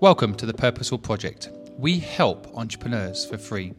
[0.00, 1.50] Welcome to the Purposeful Project.
[1.76, 3.74] We help entrepreneurs for free.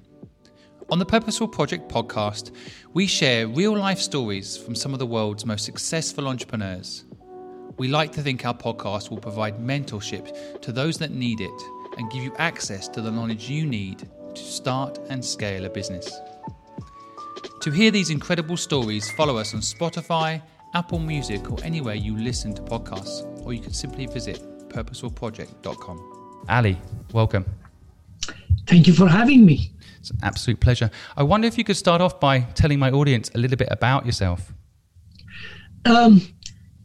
[0.92, 2.53] On the Purposeful Project podcast,
[2.93, 7.05] we share real life stories from some of the world's most successful entrepreneurs.
[7.77, 11.61] We like to think our podcast will provide mentorship to those that need it
[11.97, 16.20] and give you access to the knowledge you need to start and scale a business.
[17.62, 20.42] To hear these incredible stories, follow us on Spotify,
[20.74, 26.09] Apple Music, or anywhere you listen to podcasts, or you can simply visit purposefulproject.com.
[26.48, 26.80] Ali,
[27.14, 27.46] welcome.
[28.68, 29.72] Thank you for having me.
[30.00, 30.90] It's an absolute pleasure.
[31.18, 34.05] I wonder if you could start off by telling my audience a little bit about
[34.05, 34.54] yourself.
[35.86, 36.22] Um,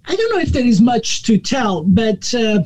[0.06, 2.64] I don't know if there is much to tell, but uh,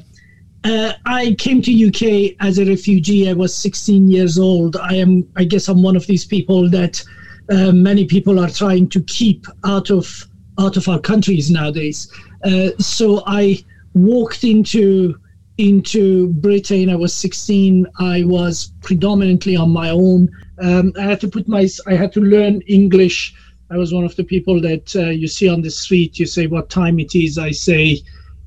[0.64, 3.28] uh, I came to UK as a refugee.
[3.28, 4.76] I was 16 years old.
[4.76, 7.02] I am, I guess, I'm one of these people that
[7.50, 10.24] uh, many people are trying to keep out of
[10.58, 12.12] out of our countries nowadays.
[12.42, 13.64] Uh, so I
[13.94, 15.14] walked into
[15.58, 16.88] into Britain.
[16.88, 17.86] I was 16.
[17.98, 20.30] I was predominantly on my own.
[20.60, 23.34] Um, I had to put my I had to learn English.
[23.70, 26.18] I was one of the people that uh, you see on the street.
[26.18, 27.36] You say what time it is.
[27.36, 28.00] I say,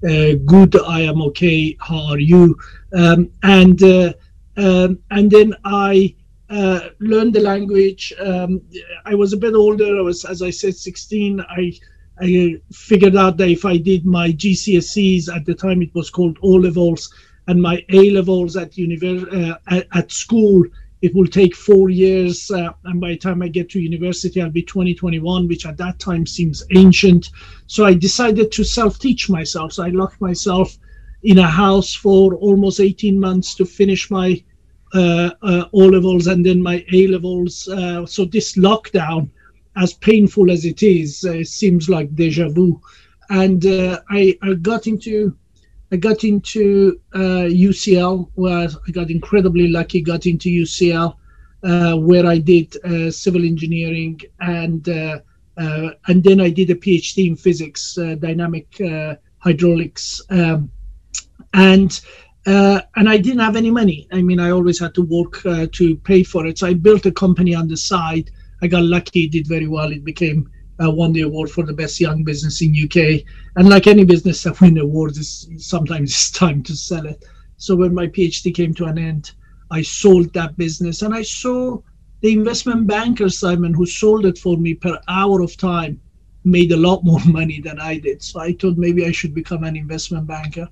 [0.04, 1.78] uh, "Good, I am okay.
[1.80, 2.58] How are you?"
[2.94, 4.14] Um, and uh,
[4.58, 6.16] um, and then I
[6.50, 8.14] uh, learned the language.
[8.20, 8.62] Um,
[9.06, 9.98] I was a bit older.
[9.98, 11.40] I was, as I said, 16.
[11.42, 11.74] I
[12.22, 16.38] I figured out that if I did my GCSEs at the time, it was called
[16.44, 17.12] O levels,
[17.48, 20.64] and my A levels at university uh, at, school,
[21.02, 22.52] it will take four years.
[22.52, 25.98] Uh, and by the time I get to university, I'll be 2021, which at that
[25.98, 27.32] time seems ancient.
[27.66, 29.74] So I decided to self-teach myself.
[29.74, 30.78] So I locked myself
[31.24, 34.42] in a house for almost 18 months to finish my
[34.94, 37.68] uh, uh, O levels and then my A levels.
[37.68, 39.30] Uh, so this lockdown
[39.76, 42.82] as painful as it is, uh, it seems like deja vu.
[43.30, 45.38] And uh, I, I got into
[45.94, 50.02] I got into uh, UCL, where I got incredibly lucky.
[50.02, 51.16] Got into UCL,
[51.64, 55.20] uh, where I did uh, civil engineering, and uh,
[55.58, 58.68] and then I did a PhD in physics, dynamic
[59.40, 60.72] hydraulics, um,
[61.54, 62.00] and
[62.46, 64.08] and I didn't have any money.
[64.14, 66.60] I mean, I always had to work to pay for it.
[66.60, 68.32] So I built a company on the side
[68.62, 69.92] I got lucky, did very well.
[69.92, 70.50] It became
[70.84, 73.24] uh, won the award for the best young business in UK.
[73.56, 77.24] And like any business that win awards, it's, sometimes it's time to sell it.
[77.58, 79.32] So when my PhD came to an end,
[79.70, 81.80] I sold that business, and I saw
[82.22, 86.02] the investment banker Simon, who sold it for me per hour of time,
[86.44, 88.22] made a lot more money than I did.
[88.22, 90.68] So I thought maybe I should become an investment banker,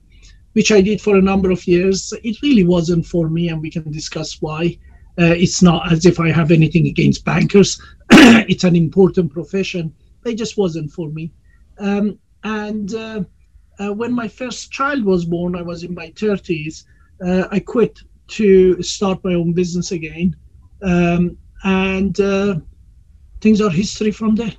[0.53, 2.13] which I did for a number of years.
[2.23, 4.77] It really wasn't for me, and we can discuss why.
[5.19, 7.81] Uh, it's not as if I have anything against bankers.
[8.12, 9.94] it's an important profession.
[10.25, 11.31] It just wasn't for me.
[11.78, 13.24] Um, and uh,
[13.80, 16.84] uh, when my first child was born, I was in my 30s.
[17.25, 20.35] Uh, I quit to start my own business again.
[20.81, 22.56] Um, and uh,
[23.41, 24.53] things are history from there.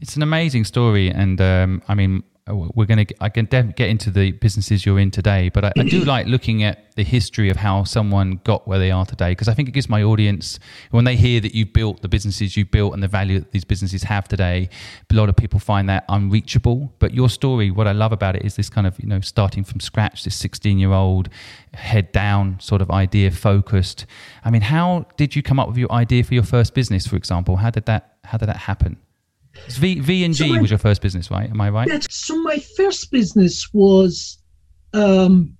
[0.00, 1.10] It's an amazing story.
[1.10, 4.98] And um, I mean, Oh, we're going to i can get into the businesses you're
[4.98, 8.66] in today but I, I, do like looking at the history of how someone got
[8.66, 10.58] where they are today because i think it gives my audience
[10.90, 13.64] when they hear that you've built the businesses you've built and the value that these
[13.64, 14.68] businesses have today
[15.10, 16.92] a lot of people find that unreachable.
[16.98, 19.64] But your story what i love about it is this kind of you know starting
[19.64, 21.28] from scratch this 16 year old
[21.74, 24.06] head down sort of idea focused.
[24.44, 27.16] I mean how did you come up with your idea for your first business for
[27.16, 27.56] example?
[27.56, 28.98] How did that how did that happen
[29.70, 31.50] V V and G so was your first business, right?
[31.50, 32.06] Am I right?
[32.10, 34.38] So my first business was
[34.94, 35.56] um,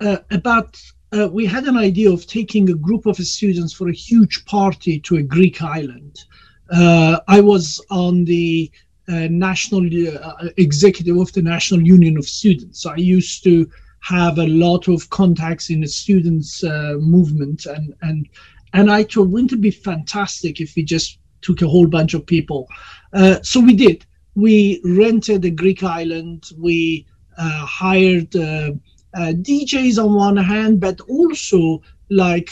[0.00, 0.80] uh, about.
[1.12, 4.98] Uh, we had an idea of taking a group of students for a huge party
[4.98, 6.24] to a Greek island.
[6.72, 8.68] Uh, I was on the
[9.06, 12.82] uh, national uh, executive of the National Union of Students.
[12.82, 17.94] So I used to have a lot of contacts in the students' uh, movement, and
[18.02, 18.28] and
[18.72, 22.26] and I thought, wouldn't it be fantastic if we just took a whole bunch of
[22.26, 22.68] people
[23.14, 24.04] uh, so we did.
[24.34, 26.50] We rented a Greek island.
[26.58, 27.06] We
[27.38, 28.72] uh, hired uh,
[29.14, 32.50] uh DJs on one hand, but also like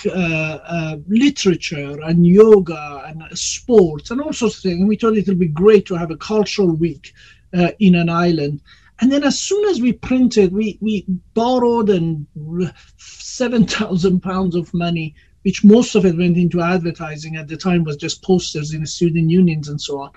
[1.06, 4.80] literature and yoga and sports and all sorts of things.
[4.80, 7.12] And we thought it would be great to have a cultural week
[7.78, 8.62] in an island.
[9.00, 11.04] And then as soon as we printed, we, we
[11.34, 12.26] borrowed and
[12.96, 17.96] 7,000 pounds of money, which most of it went into advertising at the time was
[17.96, 20.10] just posters in the student unions and so on.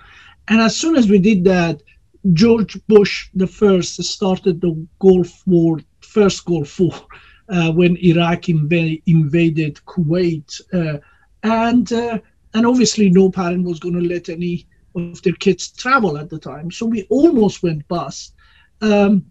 [0.47, 1.81] And as soon as we did that,
[2.33, 6.94] George Bush the first started the Gulf War, first Gulf War,
[7.50, 11.00] uh, when Iraq inv- invaded Kuwait, uh,
[11.44, 12.19] and uh,
[12.53, 16.39] and obviously no parent was going to let any of their kids travel at the
[16.39, 18.33] time, so we almost went bust.
[18.81, 19.25] Um,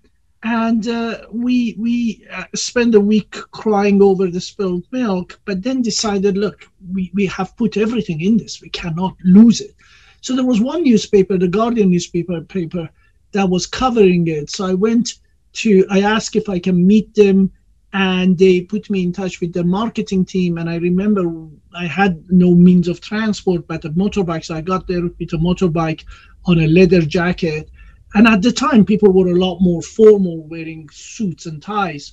[0.44, 5.80] and uh, we we uh, spent a week crying over the spilled milk but then
[5.80, 8.60] decided look we, we have put everything in this.
[8.60, 9.74] We cannot lose it
[10.24, 12.88] so there was one newspaper the guardian newspaper paper
[13.32, 15.06] that was covering it so i went
[15.52, 17.50] to i asked if i can meet them
[17.92, 21.22] and they put me in touch with the marketing team and i remember
[21.76, 25.44] i had no means of transport but a motorbike so i got there with a
[25.48, 26.04] motorbike
[26.46, 27.70] on a leather jacket
[28.14, 32.12] and at the time, people were a lot more formal, wearing suits and ties.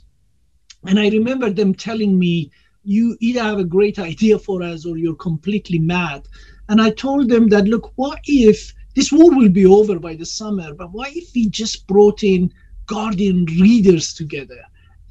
[0.86, 2.52] And I remember them telling me,
[2.84, 6.28] you either have a great idea for us or you're completely mad.
[6.72, 10.26] And I told them that, look, what if this war will be over by the
[10.26, 12.50] summer, but what if we just brought in
[12.86, 14.62] Guardian readers together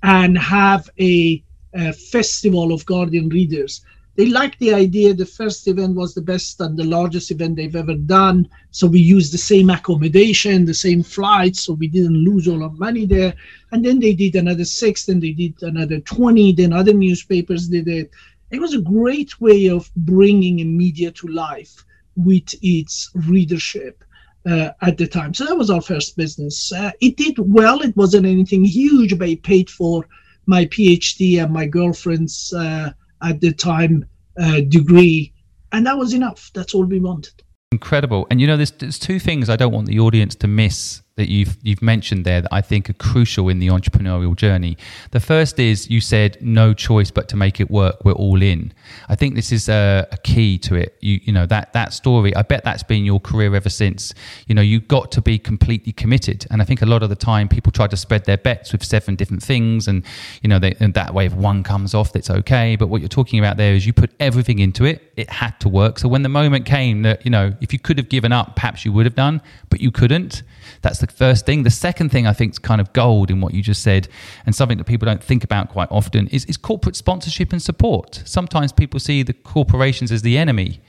[0.02, 3.82] and have a, a festival of Guardian readers?
[4.20, 5.14] they liked the idea.
[5.14, 8.48] The first event was the best and the largest event they've ever done.
[8.70, 12.72] So we used the same accommodation, the same flights, so we didn't lose all our
[12.72, 13.34] money there.
[13.72, 17.88] And then they did another six, then they did another 20, then other newspapers did
[17.88, 18.10] it.
[18.50, 21.84] It was a great way of bringing a media to life
[22.16, 24.04] with its readership.
[24.46, 25.34] Uh, at the time.
[25.34, 26.72] So that was our first business.
[26.72, 27.82] Uh, it did well.
[27.82, 30.06] It wasn't anything huge, but it paid for
[30.46, 32.92] my PhD and my girlfriend's uh,
[33.22, 34.06] at the time
[34.40, 35.34] uh, degree,
[35.72, 36.50] and that was enough.
[36.54, 37.42] That's all we wanted.
[37.72, 38.26] Incredible.
[38.30, 41.28] And you know, there's, there's two things I don't want the audience to miss that
[41.28, 44.78] you've you've mentioned there that I think are crucial in the entrepreneurial journey.
[45.10, 47.96] The first is you said no choice but to make it work.
[48.04, 48.72] We're all in.
[49.10, 50.96] I think this is a, a, key to it.
[51.00, 52.34] You you know that that story.
[52.34, 54.14] I bet that's been your career ever since.
[54.46, 56.46] You know you've got to be completely committed.
[56.50, 58.82] And I think a lot of the time people try to spread their bets with
[58.82, 60.02] seven different things, and
[60.40, 62.76] you know they, and that way if one comes off, that's okay.
[62.76, 65.12] But what you're talking about there is you put everything into it.
[65.16, 65.98] It had to work.
[65.98, 68.86] So when the moment came that you know if you could have given up, perhaps
[68.86, 70.42] you would have done, but you couldn't.
[70.82, 71.62] That's the first thing.
[71.62, 74.08] The second thing I think is kind of gold in what you just said,
[74.46, 78.22] and something that people don't think about quite often, is, is corporate sponsorship and support.
[78.24, 80.80] Sometimes people see the corporations as the enemy.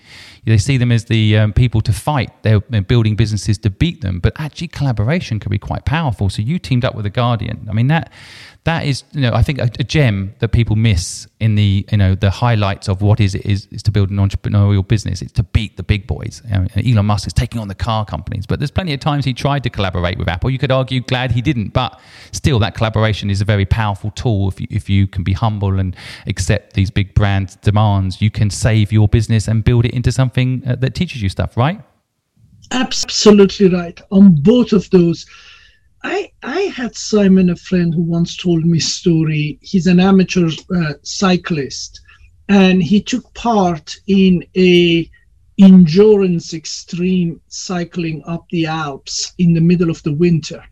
[0.46, 2.32] They see them as the um, people to fight.
[2.42, 6.30] They're, they're, building businesses to beat them, but actually collaboration can be quite powerful.
[6.30, 7.68] So you teamed up with the Guardian.
[7.70, 8.12] I mean that
[8.64, 11.98] that is you know I think a, a, gem that people miss in the you
[11.98, 15.22] know the highlights of what is it is, is to build an entrepreneurial business.
[15.22, 16.44] It's to beat the big boys.
[16.46, 19.26] You know, Elon Musk is taking on the car companies, but there's plenty of times
[19.26, 20.52] he tried to collaborate with Apple.
[20.52, 22.00] You could argue glad he didn't, but
[22.32, 24.50] still that collaboration is a very powerful tool.
[24.50, 25.96] If you, if you can be humble and
[26.28, 30.62] accept these big brand demands, you can save your business and build it into something
[30.68, 31.58] uh, that teaches you stuff.
[31.58, 31.82] Right?
[32.70, 35.26] Absolutely right on both of those
[36.04, 39.60] I I had Simon, a friend, who once told me a story.
[39.62, 42.02] He's an amateur uh, cyclist,
[42.50, 45.10] and he took part in a
[45.60, 50.64] endurance extreme cycling up the Alps in the middle of the winter.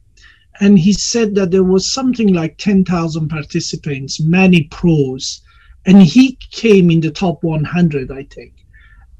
[0.61, 5.41] And he said that there was something like 10,000 participants, many pros,
[5.85, 8.53] and he came in the top 100, I think.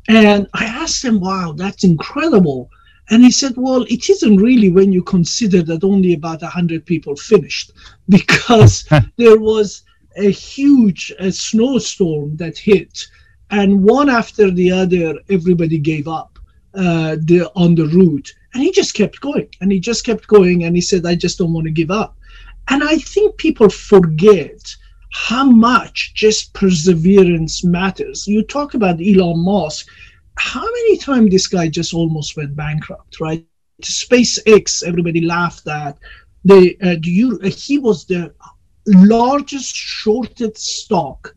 [0.08, 2.70] And I asked him, wow, that's incredible
[3.10, 7.16] and he said, well, it isn't really when you consider that only about 100 people
[7.16, 7.72] finished
[8.10, 9.84] because there was
[10.16, 13.08] a huge a snowstorm that hit.
[13.52, 16.38] And one after the other, everybody gave up
[16.76, 18.34] uh, the, on the route.
[18.54, 20.64] And he just kept going and he just kept going.
[20.64, 22.18] And he said, I just don't want to give up.
[22.70, 24.76] And I think people forget
[25.12, 28.28] how much just perseverance matters.
[28.28, 29.88] You talk about Elon Musk
[30.40, 33.46] how many times this guy just almost went bankrupt, right?
[33.81, 35.98] SpaceX, everybody laughed at.
[36.46, 37.40] The uh, do you?
[37.44, 38.34] Uh, he was the
[38.88, 41.36] largest shorted stock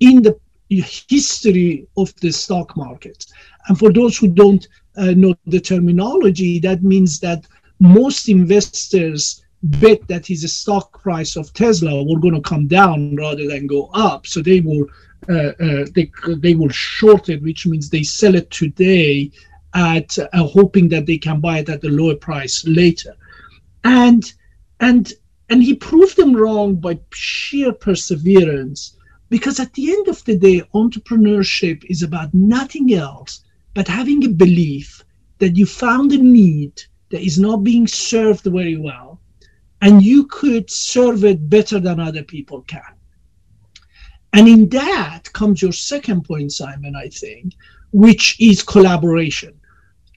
[0.00, 3.24] in the history of the stock market.
[3.68, 7.46] And for those who don't uh, know the terminology, that means that
[7.80, 13.48] most investors bet that his stock price of Tesla were going to come down rather
[13.48, 14.26] than go up.
[14.26, 14.84] So they uh,
[15.26, 19.30] they they will short it, which means they sell it today
[19.74, 23.14] at uh, hoping that they can buy it at a lower price later,
[23.84, 24.32] and
[24.80, 25.12] and
[25.50, 28.96] and he proved them wrong by sheer perseverance.
[29.30, 34.28] Because at the end of the day, entrepreneurship is about nothing else but having a
[34.28, 35.02] belief
[35.38, 39.20] that you found a need that is not being served very well,
[39.80, 42.94] and you could serve it better than other people can
[44.34, 47.54] and in that comes your second point, Simon, I think,
[47.92, 49.54] which is collaboration.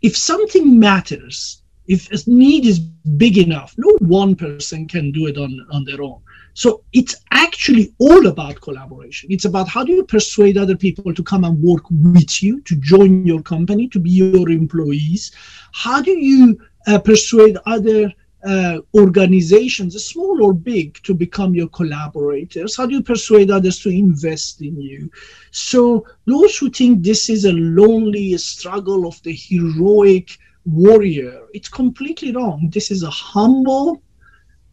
[0.01, 5.37] If something matters, if a need is big enough, no one person can do it
[5.37, 6.21] on, on their own.
[6.55, 9.31] So it's actually all about collaboration.
[9.31, 12.75] It's about how do you persuade other people to come and work with you, to
[12.77, 15.31] join your company, to be your employees?
[15.73, 18.11] How do you uh, persuade other
[18.45, 22.75] uh, organizations, small or big, to become your collaborators?
[22.75, 25.09] How do you persuade others to invest in you?
[25.51, 32.31] So, those who think this is a lonely struggle of the heroic warrior, it's completely
[32.31, 32.69] wrong.
[32.71, 34.01] This is a humble,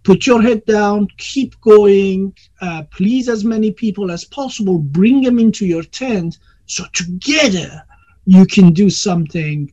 [0.02, 5.38] put your head down, keep going, uh, please as many people as possible, bring them
[5.38, 6.38] into your tent.
[6.66, 7.82] So, together,
[8.26, 9.72] you can do something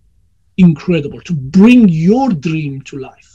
[0.58, 3.31] incredible to bring your dream to life.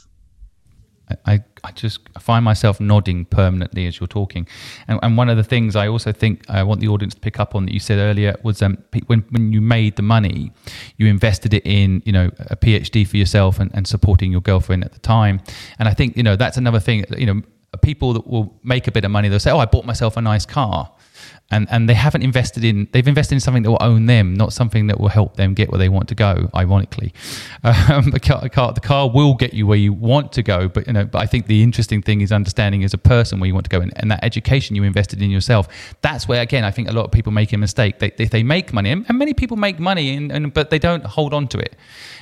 [1.25, 4.47] I, I just find myself nodding permanently as you're talking.
[4.87, 7.39] And, and one of the things I also think I want the audience to pick
[7.39, 10.51] up on that you said earlier was um, when, when you made the money,
[10.97, 14.83] you invested it in, you know, a PhD for yourself and, and supporting your girlfriend
[14.83, 15.39] at the time.
[15.79, 17.41] And I think, you know, that's another thing, you know,
[17.81, 20.21] people that will make a bit of money, they'll say, oh, I bought myself a
[20.21, 20.91] nice car
[21.51, 24.51] and and they haven't invested in they've invested in something that will own them not
[24.51, 27.13] something that will help them get where they want to go ironically.
[27.63, 30.67] Um, the, car, the, car, the car will get you where you want to go
[30.67, 33.47] but you know but i think the interesting thing is understanding as a person where
[33.47, 35.67] you want to go and, and that education you invested in yourself.
[36.01, 37.99] That's where again i think a lot of people make a mistake.
[37.99, 40.79] They, they, they make money and, and many people make money and, and but they
[40.79, 41.75] don't hold on to it.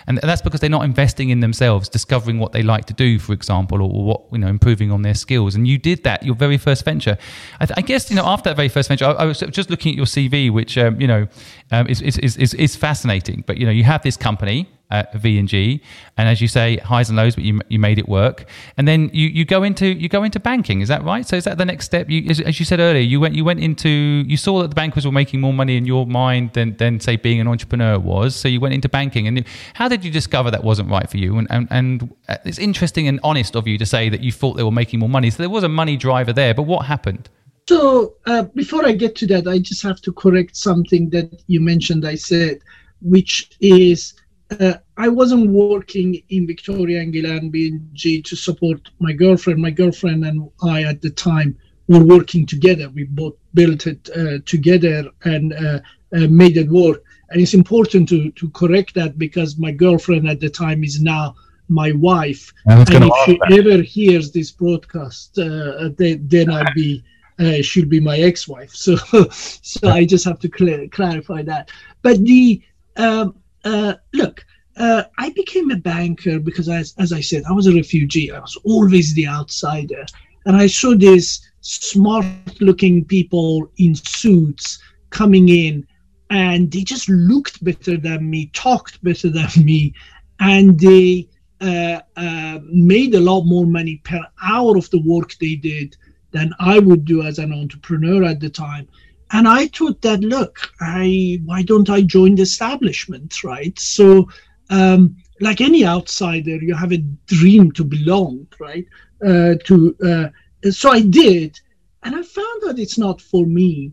[0.07, 3.33] And that's because they're not investing in themselves discovering what they like to do for
[3.33, 5.55] example or, what you know improving on their skills.
[5.55, 7.17] And you did that your very first venture.
[7.59, 9.69] I, th- I guess you know after that very first venture I, I was just
[9.69, 11.27] looking at your cv which um, you know
[11.71, 15.81] um, is, is, is, is fascinating but you know you have this company at V&G,
[16.17, 18.45] and as you say, highs and lows, but you, you made it work.
[18.77, 20.81] And then you, you go into you go into banking.
[20.81, 21.27] Is that right?
[21.27, 22.09] So is that the next step?
[22.09, 24.75] You, as, as, you said earlier, you went you went into you saw that the
[24.75, 28.35] bankers were making more money in your mind than than say being an entrepreneur was.
[28.35, 29.27] So you went into banking.
[29.27, 31.37] And how did you discover that wasn't right for you?
[31.37, 34.63] And and, and it's interesting and honest of you to say that you thought they
[34.63, 35.31] were making more money.
[35.31, 36.53] So there was a money driver there.
[36.53, 37.29] But what happened?
[37.67, 41.59] So uh, before I get to that, I just have to correct something that you
[41.59, 42.05] mentioned.
[42.05, 42.59] I said,
[43.01, 44.13] which is
[44.59, 49.59] uh, I wasn't working in Victoria and Glen B&G to support my girlfriend.
[49.59, 51.57] My girlfriend and I at the time
[51.87, 52.87] were working together.
[52.89, 55.79] We both built it uh, together and uh,
[56.15, 57.03] uh made it work.
[57.31, 61.33] And it's important to, to correct that because my girlfriend at the time is now
[61.67, 62.53] my wife.
[62.67, 63.53] And if she that.
[63.59, 67.03] ever hears this broadcast, uh, they, then I'll be.
[67.37, 68.71] Uh, she'll be my ex-wife.
[68.73, 68.95] So,
[69.31, 71.69] so I just have to cl- clarify that.
[72.01, 72.61] But the
[72.97, 74.45] um, uh, look,
[74.77, 78.31] uh, I became a banker because, as, as I said, I was a refugee.
[78.31, 80.05] I was always the outsider.
[80.45, 82.25] And I saw these smart
[82.61, 85.87] looking people in suits coming in,
[86.29, 89.93] and they just looked better than me, talked better than me,
[90.39, 91.27] and they
[91.61, 95.95] uh, uh, made a lot more money per hour of the work they did
[96.35, 98.87] than I would do as an entrepreneur at the time
[99.31, 103.77] and I thought that look, I why don't I join the establishment, right?
[103.79, 104.29] So,
[104.69, 108.85] um, like any outsider, you have a dream to belong, right?
[109.25, 111.59] Uh, to uh, so I did,
[112.03, 113.91] and I found that it's not for me.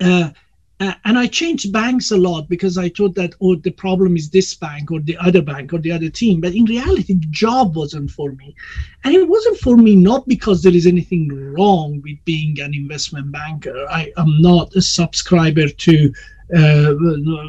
[0.00, 0.30] Uh,
[0.80, 4.28] uh, and I changed banks a lot because I thought that, oh, the problem is
[4.28, 6.40] this bank or the other bank or the other team.
[6.40, 8.56] But in reality, the job wasn't for me.
[9.04, 13.30] And it wasn't for me not because there is anything wrong with being an investment
[13.30, 13.86] banker.
[13.88, 16.12] I am not a subscriber to
[16.54, 16.94] uh,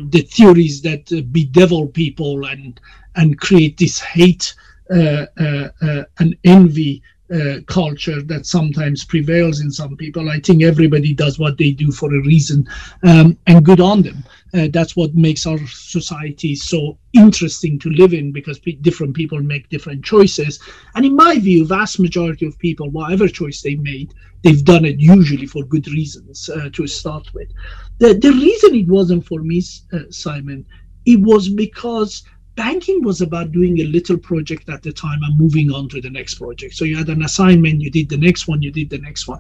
[0.10, 2.80] the theories that uh, bedevil people and,
[3.16, 4.54] and create this hate
[4.94, 7.02] uh, uh, uh, and envy
[7.34, 10.30] uh, culture that sometimes prevails in some people.
[10.30, 12.68] I think everybody does what they do for a reason,
[13.04, 14.24] um, and good on them.
[14.54, 19.42] Uh, that's what makes our society so interesting to live in because p- different people
[19.42, 20.60] make different choices.
[20.94, 24.14] And in my view, vast majority of people, whatever choice they made,
[24.44, 27.50] they've done it usually for good reasons uh, to start with.
[28.00, 30.66] The the reason it wasn't for me, uh, Simon,
[31.06, 32.24] it was because
[32.56, 36.10] banking was about doing a little project at the time and moving on to the
[36.10, 36.74] next project.
[36.76, 39.40] So you had an assignment, you did the next one, you did the next one.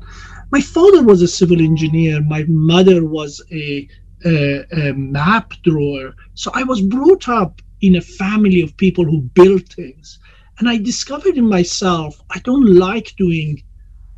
[0.51, 2.21] My father was a civil engineer.
[2.21, 3.87] My mother was a,
[4.25, 6.13] a, a map drawer.
[6.33, 10.19] So I was brought up in a family of people who built things.
[10.59, 13.63] And I discovered in myself, I don't like doing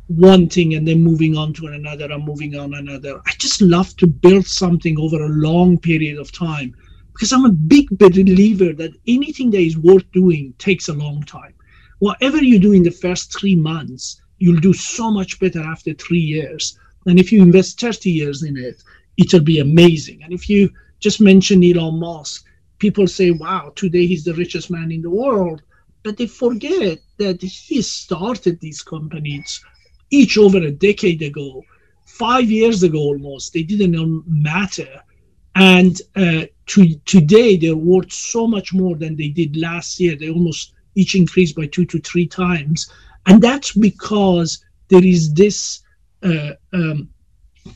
[0.06, 3.20] one thing and then moving on to another and moving on another.
[3.26, 6.74] I just love to build something over a long period of time
[7.18, 11.52] because I'm a big believer that anything that is worth doing takes a long time.
[11.98, 16.20] Whatever you do in the first three months, you'll do so much better after three
[16.20, 16.78] years.
[17.06, 18.84] And if you invest 30 years in it,
[19.16, 20.22] it'll be amazing.
[20.22, 20.70] And if you
[21.00, 22.46] just mention Elon Musk,
[22.78, 25.60] people say, wow, today he's the richest man in the world.
[26.04, 29.60] But they forget that he started these companies
[30.10, 31.64] each over a decade ago,
[32.06, 33.52] five years ago almost.
[33.52, 35.02] They didn't matter.
[35.58, 40.14] And uh, to, today they're worth so much more than they did last year.
[40.14, 42.88] They almost each increased by two to three times.
[43.26, 45.80] And that's because there is this
[46.22, 47.08] uh, um,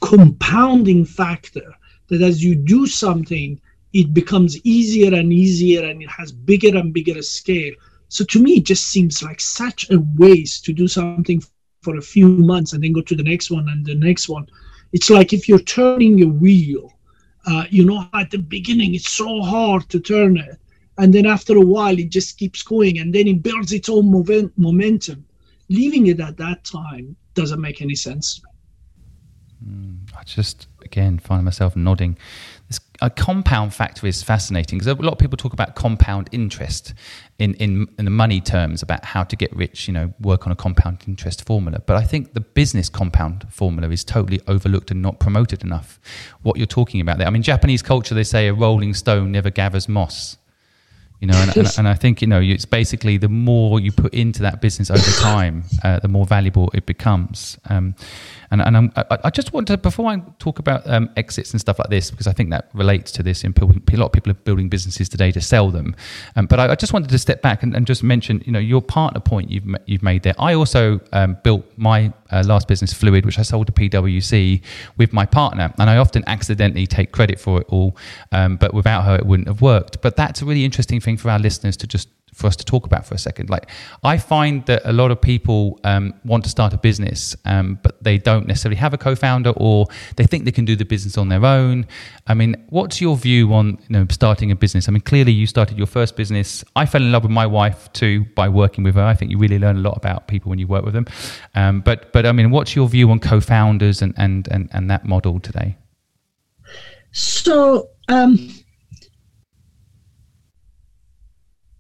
[0.01, 1.75] compounding factor
[2.07, 3.61] that as you do something,
[3.93, 7.75] it becomes easier and easier and it has bigger and bigger scale.
[8.09, 11.43] So to me, it just seems like such a waste to do something
[11.81, 14.47] for a few months and then go to the next one and the next one.
[14.93, 16.93] It's like if you're turning a wheel,
[17.47, 20.59] uh, you know, at the beginning, it's so hard to turn it.
[20.99, 24.11] And then after a while, it just keeps going and then it builds its own
[24.11, 25.25] moment, momentum.
[25.69, 28.43] Leaving it at that time doesn't make any sense
[29.67, 32.19] Mm, I just again find myself nodding.
[32.69, 36.95] This, a compound factor is fascinating because a lot of people talk about compound interest
[37.41, 39.89] in, in in the money terms about how to get rich.
[39.89, 41.81] You know, work on a compound interest formula.
[41.85, 45.99] But I think the business compound formula is totally overlooked and not promoted enough.
[46.43, 47.27] What you're talking about there.
[47.27, 50.37] I mean, Japanese culture they say a rolling stone never gathers moss
[51.23, 54.13] you know and, and, and, i think you know it's basically the more you put
[54.13, 57.57] into that business over time uh, the more valuable it becomes.
[57.71, 57.95] Um,
[58.51, 61.79] and, and I, I just want to before i talk about um, exits and stuff
[61.79, 64.35] like this because i think that relates to this in a lot of people are
[64.35, 65.95] building businesses today to sell them.
[66.37, 68.59] Um, but I, I, just wanted to step back and, and, just mention you know
[68.59, 70.35] your partner point you've, you've made there.
[70.39, 74.63] I also um, built my uh, last business fluid which i sold to pwc
[74.97, 75.73] with my partner.
[75.79, 77.97] And i often accidentally take credit for it all
[78.33, 80.01] um, but without her it wouldn't have worked.
[80.01, 82.87] But that's a really interesting thing for our listeners to just for us to talk
[82.87, 83.51] about for a second.
[83.51, 83.69] Like,
[84.03, 88.03] I find that a lot of people um, want to start a business, um, but
[88.03, 91.29] they don't necessarily have a co-founder, or they think they can do the business on
[91.29, 91.87] their own.
[92.27, 94.89] I mean, what's your view on you know starting a business?
[94.89, 96.65] I mean, clearly you started your first business.
[96.75, 99.05] I fell in love with my wife too by working with her.
[99.05, 101.07] I think you really learn a lot about people when you work with them.
[101.55, 105.05] Um, but but I mean, what's your view on co-founders and and and, and that
[105.05, 105.77] model today?
[107.13, 107.91] So.
[108.09, 108.62] Um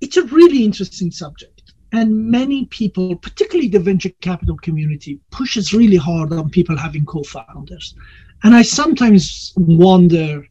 [0.03, 1.73] it's a really interesting subject.
[1.93, 7.23] And many people, particularly the venture capital community, pushes really hard on people having co
[7.23, 7.95] founders.
[8.43, 10.45] And I sometimes wonder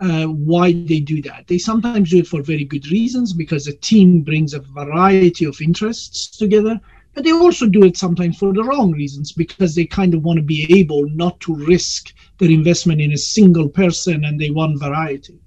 [0.00, 1.46] uh, why they do that.
[1.48, 5.60] They sometimes do it for very good reasons because a team brings a variety of
[5.60, 6.80] interests together.
[7.14, 10.38] But they also do it sometimes for the wrong reasons because they kind of want
[10.38, 14.80] to be able not to risk their investment in a single person and they want
[14.80, 15.41] variety.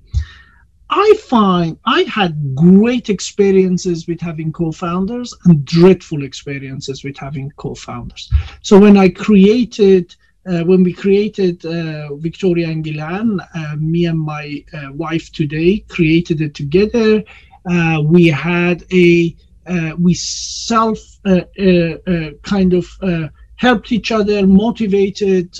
[0.89, 8.32] I find I had great experiences with having co-founders and dreadful experiences with having co-founders.
[8.62, 10.15] So when I created,
[10.48, 15.80] uh, when we created uh, Victoria and Gilan, uh, me and my uh, wife today
[15.89, 17.24] created it together.
[17.69, 21.00] Uh, we had a, uh, we self
[22.43, 22.86] kind of
[23.56, 25.58] helped each other, motivated,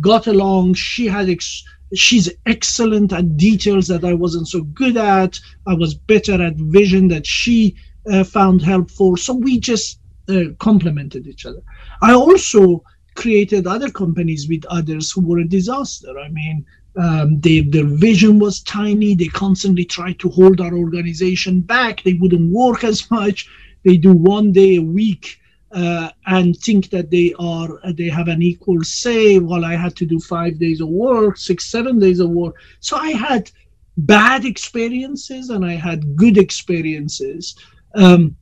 [0.00, 0.74] got along.
[0.74, 1.28] She had.
[1.28, 5.38] Ex- she's excellent at details that I wasn't so good at.
[5.66, 7.76] I was better at vision that she
[8.10, 9.16] uh, found helpful.
[9.16, 11.62] So we just uh, complemented each other.
[12.02, 12.84] I also
[13.16, 16.18] created other companies with others who were a disaster.
[16.18, 16.64] I mean,
[16.96, 19.14] um, they, their vision was tiny.
[19.14, 22.02] They constantly tried to hold our organization back.
[22.02, 23.48] They wouldn't work as much.
[23.84, 25.39] They do one day a week
[25.72, 29.94] uh, and think that they are uh, they have an equal say while i had
[29.96, 32.56] to do five days of work six seven days of work.
[32.80, 33.50] So i had
[33.96, 37.54] bad experiences and i had good experiences.
[37.94, 38.36] Um,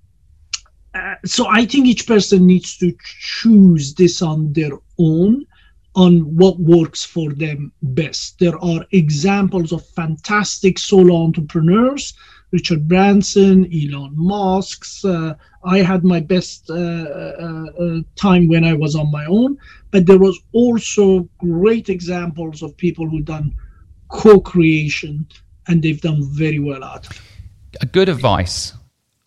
[0.95, 5.47] uh, so i think each person needs to choose this on their own
[5.95, 8.39] on what works for them best.
[8.39, 12.15] There are examples of fantastic solo entrepreneurs
[12.51, 15.05] Richard Branson, Elon Musk's.
[15.05, 15.35] Uh,
[15.65, 19.59] I had my best uh, uh, uh, time when I was on my own,
[19.91, 23.55] but there was also great examples of people who done
[24.09, 25.27] co-creation
[25.67, 27.21] and they've done very well at it.
[27.83, 28.73] A good advice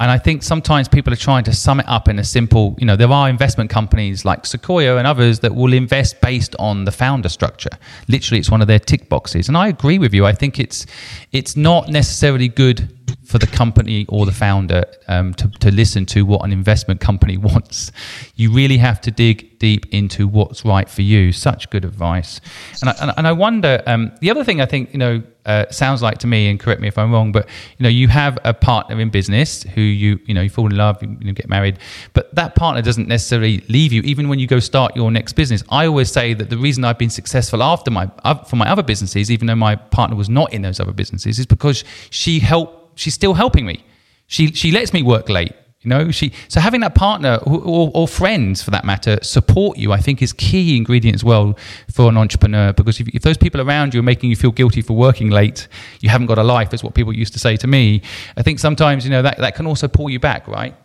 [0.01, 2.87] and I think sometimes people are trying to sum it up in a simple, you
[2.87, 6.91] know, there are investment companies like Sequoia and others that will invest based on the
[6.91, 7.69] founder structure.
[8.07, 9.47] Literally, it's one of their tick boxes.
[9.47, 10.25] And I agree with you.
[10.25, 10.87] I think it's
[11.33, 16.25] it's not necessarily good for the company or the founder um, to, to listen to
[16.25, 17.91] what an investment company wants.
[18.35, 21.31] You really have to dig deep into what's right for you.
[21.31, 22.41] Such good advice.
[22.81, 26.01] And I, and, I wonder, um, the other thing I think, you know, uh, sounds
[26.01, 27.47] like to me, and correct me if I'm wrong, but
[27.77, 30.75] you know, you have a partner in business who you, you know, you fall in
[30.75, 31.79] love, you, you get married,
[32.13, 35.63] but that partner doesn't necessarily leave you even when you go start your next business.
[35.69, 38.09] I always say that the reason I've been successful after my,
[38.47, 41.45] for my other businesses, even though my partner was not in those other businesses, is
[41.45, 43.83] because she helped she's still helping me.
[44.27, 45.53] She she lets me work late.
[45.81, 49.91] You know, she so having that partner or, or, friends, for that matter, support you.
[49.91, 51.57] I think is key ingredient as well
[51.91, 54.83] for an entrepreneur because if, if, those people around you are making you feel guilty
[54.83, 55.67] for working late,
[55.99, 56.71] you haven't got a life.
[56.71, 58.03] Is what people used to say to me.
[58.37, 60.75] I think sometimes you know that that can also pull you back, right?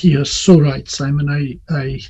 [0.00, 1.28] You're so right, Simon.
[1.28, 2.00] I I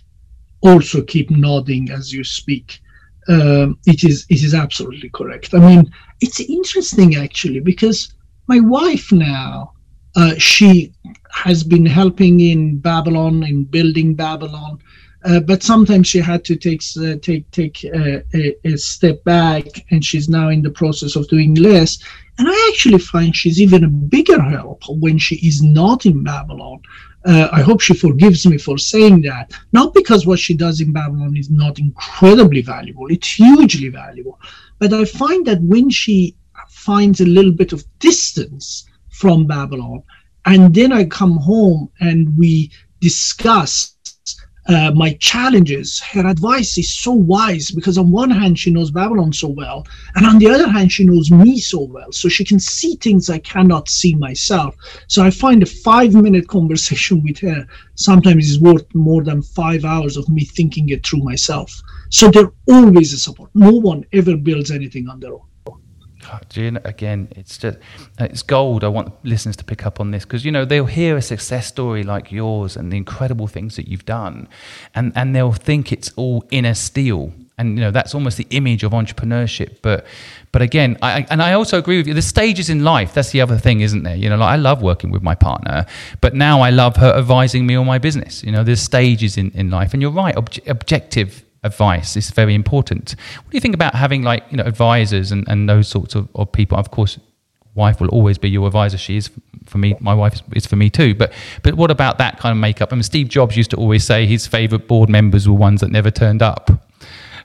[0.61, 2.79] also keep nodding as you speak.
[3.27, 5.55] Um, it is it is absolutely correct.
[5.55, 5.91] I mean,
[6.21, 8.13] it's interesting actually because
[8.47, 9.75] my wife now
[10.17, 10.93] uh, she
[11.33, 14.79] has been helping in Babylon in building Babylon,
[15.25, 19.65] uh, but sometimes she had to take uh, take take uh, a, a, step back,
[19.91, 21.99] and she's now in the process of doing less.
[22.39, 26.81] And I actually find she's even a bigger help when she is not in Babylon.
[27.25, 29.53] Uh, I hope she forgives me for saying that.
[29.73, 34.39] Not because what she does in Babylon is not incredibly valuable; it's hugely valuable.
[34.79, 36.37] But I find that when she
[36.85, 40.03] finds a little bit of distance from Babylon.
[40.47, 42.71] And then I come home and we
[43.01, 43.95] discuss
[44.67, 46.01] uh, my challenges.
[46.01, 50.27] Her advice is so wise because, on one hand, she knows Babylon so well, and
[50.27, 52.11] on the other hand, she knows me so well.
[52.13, 54.75] So she can see things I cannot see myself.
[55.07, 59.85] So I find a five minute conversation with her sometimes is worth more than five
[59.85, 61.71] hours of me thinking it through myself.
[62.11, 63.51] So they're always a support.
[63.55, 65.47] No one ever builds anything on their own.
[66.25, 67.79] God, again, it's just
[68.19, 68.83] uh, it's gold.
[68.83, 71.67] I want listeners to pick up on this because you know they'll hear a success
[71.67, 74.49] story like yours and the incredible things that you've done,
[74.95, 78.83] and and they'll think it's all inner steel, and you know that's almost the image
[78.85, 79.77] of entrepreneurship.
[79.83, 80.07] But
[80.51, 82.15] but again, I and I also agree with you.
[82.15, 83.13] The stages in life.
[83.13, 84.17] That's the other thing, isn't there?
[84.17, 85.85] You know, like I love working with my partner,
[86.21, 88.43] but now I love her advising me on my business.
[88.43, 90.37] You know, there's stages in in life, and you're right.
[90.37, 93.17] Ob- objective advice is very important.
[93.37, 96.29] What do you think about having like you know advisors and, and those sorts of,
[96.35, 96.79] of people?
[96.79, 97.19] Of course,
[97.75, 98.99] wife will always be your advisor.
[98.99, 99.31] She is
[99.67, 99.97] for me.
[100.01, 101.15] My wife is for me too.
[101.15, 102.93] But but what about that kind of makeup?
[102.93, 105.91] I mean, Steve Jobs used to always say his favorite board members were ones that
[105.91, 106.71] never turned up.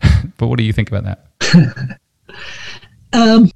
[0.38, 2.00] but what do you think about that?
[3.14, 3.50] um,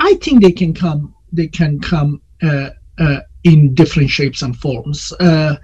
[0.00, 1.14] I think they can come.
[1.32, 5.12] They can come uh, uh, in different shapes and forms.
[5.20, 5.56] Uh,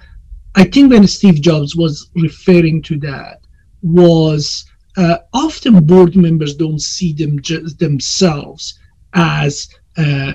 [0.57, 3.41] I think when Steve Jobs was referring to that
[3.83, 4.65] was
[4.97, 7.39] uh, often board members don't see them
[7.79, 8.79] themselves
[9.15, 10.33] as uh,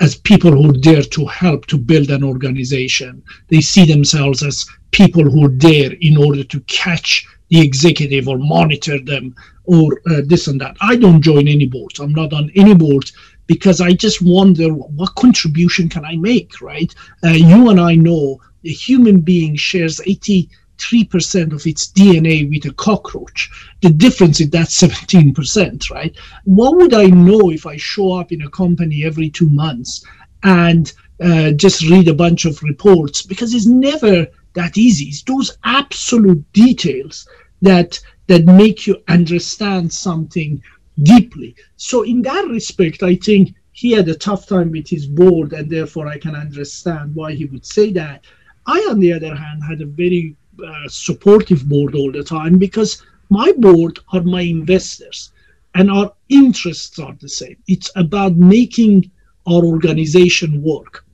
[0.00, 3.22] as people who are there to help to build an organization.
[3.48, 8.38] They see themselves as people who are there in order to catch the executive or
[8.38, 10.76] monitor them or uh, this and that.
[10.80, 12.00] I don't join any boards.
[12.00, 13.12] I'm not on any boards
[13.46, 16.92] because I just wonder what contribution can I make, right?
[17.24, 22.74] Uh, you and I know a human being shares 83% of its DNA with a
[22.74, 23.50] cockroach.
[23.80, 26.16] The difference is that 17%, right?
[26.44, 30.04] What would I know if I show up in a company every two months
[30.42, 33.22] and uh, just read a bunch of reports?
[33.22, 35.06] Because it's never that easy.
[35.06, 37.26] It's those absolute details
[37.62, 40.62] that that make you understand something
[41.02, 41.54] deeply.
[41.76, 45.68] So in that respect, I think he had a tough time with his board, and
[45.68, 48.24] therefore I can understand why he would say that.
[48.66, 53.02] I, on the other hand, had a very uh, supportive board all the time because
[53.30, 55.32] my board are my investors
[55.74, 57.56] and our interests are the same.
[57.66, 59.10] It's about making
[59.46, 61.04] our organization work.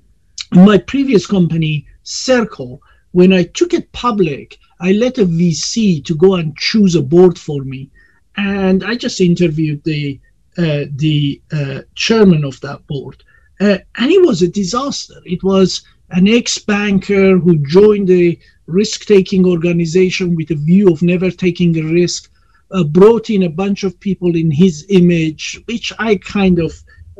[0.53, 2.83] In my previous company, Circle,
[3.13, 7.39] when I took it public, I let a VC to go and choose a board
[7.39, 7.91] for me,
[8.37, 10.19] and I just interviewed the
[10.57, 13.23] uh, the uh, chairman of that board,
[13.61, 15.21] uh, and it was a disaster.
[15.25, 21.77] It was an ex-banker who joined a risk-taking organization with a view of never taking
[21.79, 22.31] a risk,
[22.71, 26.73] uh, brought in a bunch of people in his image, which I kind of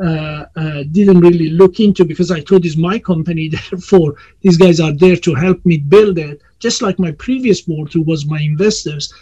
[0.03, 3.49] uh, uh, didn't really look into because I thought it's my company.
[3.71, 7.93] Therefore, these guys are there to help me build it, just like my previous board,
[7.93, 9.13] who was my investors.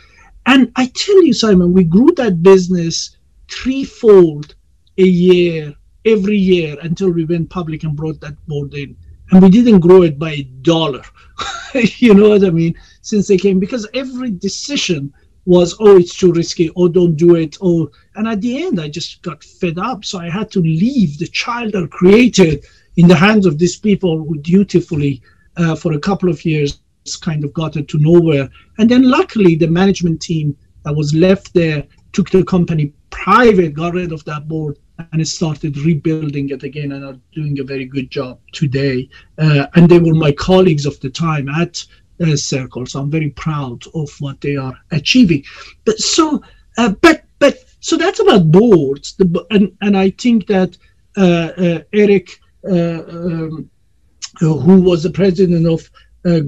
[0.47, 3.17] And I tell you, Simon, we grew that business
[3.51, 4.55] threefold
[4.99, 5.75] a year,
[6.05, 8.97] every year until we went public and brought that board in
[9.31, 11.03] and we didn't grow it by a dollar.
[11.75, 12.75] you know what I mean?
[13.03, 15.13] Since they came, because every decision
[15.45, 18.89] was, oh, it's too risky, oh, don't do it, oh, and at the end, I
[18.89, 20.05] just got fed up.
[20.05, 22.65] So I had to leave the child I created
[22.97, 25.23] in the hands of these people who dutifully,
[25.57, 26.81] uh, for a couple of years,
[27.21, 28.49] kind of got it to nowhere.
[28.79, 33.95] And then luckily, the management team that was left there took the company private, got
[33.95, 34.77] rid of that board,
[35.13, 39.09] and started rebuilding it again and are doing a very good job today.
[39.39, 41.85] Uh, and they were my colleagues of the time at
[42.21, 45.45] uh, Circle, so I'm very proud of what they are achieving.
[45.85, 46.43] But so,
[46.79, 49.15] uh, but but so that's about boards.
[49.17, 50.77] The, and and I think that
[51.17, 52.41] uh, uh, Eric.
[52.69, 53.71] Uh, um,
[54.41, 55.89] who was the president of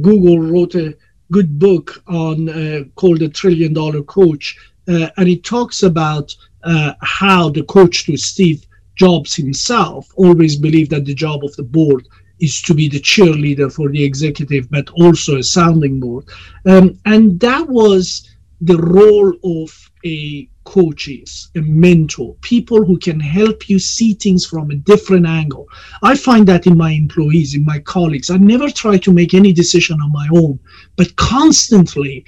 [0.02, 0.94] Google, wrote a
[1.30, 7.64] good book on called The Trillion Dollar Coach, and it talks about uh, how the
[7.64, 8.66] coach to Steve
[8.96, 12.08] Jobs himself always believed that the job of the board
[12.40, 16.24] is to be the cheerleader for the executive, but also a sounding board.
[16.66, 18.28] Um, and that was
[18.60, 24.70] the role of a coaches, a mentor, people who can help you see things from
[24.70, 25.66] a different angle.
[26.02, 28.28] I find that in my employees, in my colleagues.
[28.28, 30.58] I never try to make any decision on my own,
[30.96, 32.24] but constantly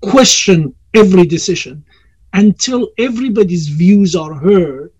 [0.00, 1.84] question every decision
[2.32, 4.92] until everybody's views are heard.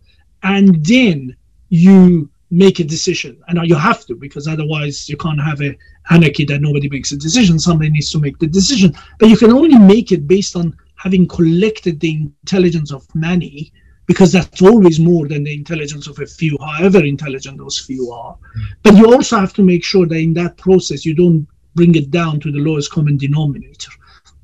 [0.42, 1.36] And then
[1.68, 3.40] you make a decision.
[3.48, 5.76] And you have to, because otherwise you can't have a
[6.10, 7.58] anarchy that nobody makes a decision.
[7.58, 8.94] Somebody needs to make the decision.
[9.18, 13.72] But you can only make it based on having collected the intelligence of many,
[14.06, 18.36] because that's always more than the intelligence of a few, however intelligent those few are.
[18.82, 22.10] But you also have to make sure that in that process you don't bring it
[22.10, 23.92] down to the lowest common denominator,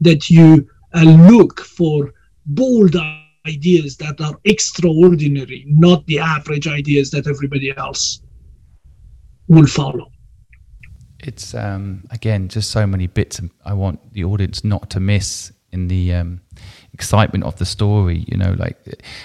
[0.00, 2.14] that you uh, look for
[2.48, 2.96] bold
[3.46, 8.20] ideas that are extraordinary, not the average ideas that everybody else
[9.48, 10.10] will follow.
[11.20, 15.52] It's um, again just so many bits and I want the audience not to miss
[15.72, 16.40] in the um,
[16.92, 18.24] excitement of the story.
[18.28, 18.76] You know, like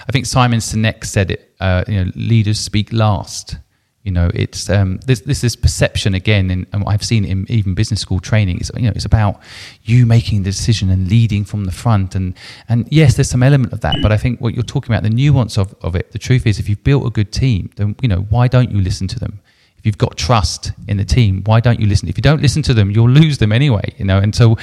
[0.07, 1.55] I think Simon Sinek said it.
[1.59, 3.57] Uh, you know, leaders speak last.
[4.04, 7.74] You know, it's um, this this is perception again, and, and I've seen in even
[7.74, 8.58] business school training.
[8.58, 9.39] It's you know, it's about
[9.84, 12.34] you making the decision and leading from the front, and
[12.68, 15.10] and yes, there's some element of that, but I think what you're talking about, the
[15.10, 18.10] nuance of, of it, the truth is, if you've built a good team, then you
[18.10, 19.39] know why don't you listen to them?
[19.84, 22.08] If you've got trust in the team, why don't you listen?
[22.08, 24.17] If you don't listen to them, you'll lose them anyway, you know.
[24.17, 24.58] And so,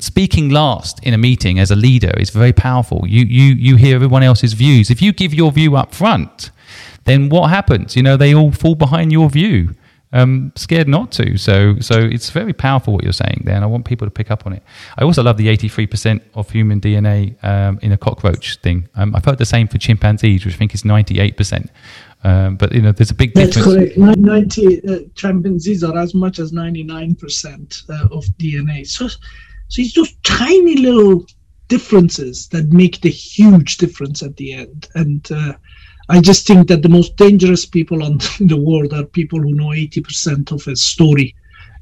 [0.00, 3.04] speaking last in a meeting as a leader is very powerful.
[3.06, 4.90] You you you hear everyone else's views.
[4.90, 6.50] If you give your view up front,
[7.04, 7.94] then what happens?
[7.94, 9.76] You know, they all fall behind your view.
[10.12, 11.36] Um, scared not to.
[11.36, 14.30] So, so it's very powerful what you're saying there, and I want people to pick
[14.30, 14.62] up on it.
[14.96, 18.88] I also love the 83% of human DNA um, in a cockroach thing.
[18.94, 21.68] Um, I've heard the same for chimpanzees, which I think is 98%.
[22.26, 23.54] Um, but you know, there's a big difference.
[23.54, 24.18] That's correct.
[24.18, 28.84] 90 uh, chimpanzees are as much as 99% uh, of DNA.
[28.84, 29.16] So, so
[29.68, 31.24] it's those tiny little
[31.68, 34.88] differences that make the huge difference at the end.
[34.96, 35.52] And uh,
[36.08, 39.68] I just think that the most dangerous people on the world are people who know
[39.68, 41.36] 80% of a story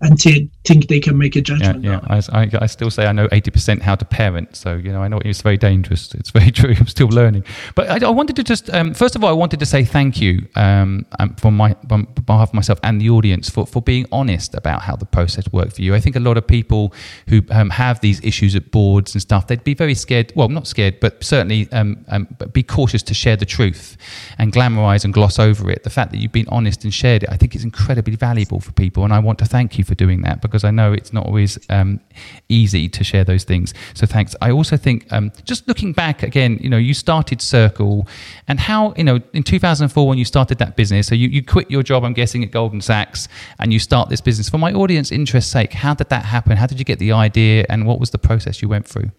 [0.05, 1.83] and to think they can make a judgment.
[1.83, 2.23] Yeah, yeah.
[2.33, 4.55] I, I, I, still say I know 80% how to parent.
[4.55, 6.14] So, you know, I know it's very dangerous.
[6.14, 6.75] It's very true.
[6.79, 7.45] I'm still learning.
[7.75, 10.21] But I, I wanted to just, um, first of all, I wanted to say thank
[10.21, 14.07] you um, um, for my, on behalf of myself and the audience for, for being
[14.12, 15.95] honest about how the process worked for you.
[15.95, 16.93] I think a lot of people
[17.29, 20.33] who um, have these issues at boards and stuff, they'd be very scared.
[20.37, 23.97] Well, not scared, but certainly um, um, be cautious to share the truth
[24.38, 25.83] and glamorize and gloss over it.
[25.83, 28.73] The fact that you've been honest and shared it, I think is incredibly valuable for
[28.73, 29.05] people.
[29.05, 31.59] And I want to thank you for doing that because I know it's not always
[31.70, 32.00] um,
[32.48, 33.74] easy to share those things.
[33.94, 34.35] So thanks.
[34.40, 38.07] I also think um, just looking back again, you know, you started Circle
[38.48, 41.70] and how, you know, in 2004 when you started that business, so you, you quit
[41.70, 43.28] your job, I'm guessing, at Goldman Sachs
[43.59, 44.48] and you start this business.
[44.48, 46.57] For my audience interest sake, how did that happen?
[46.57, 49.11] How did you get the idea and what was the process you went through?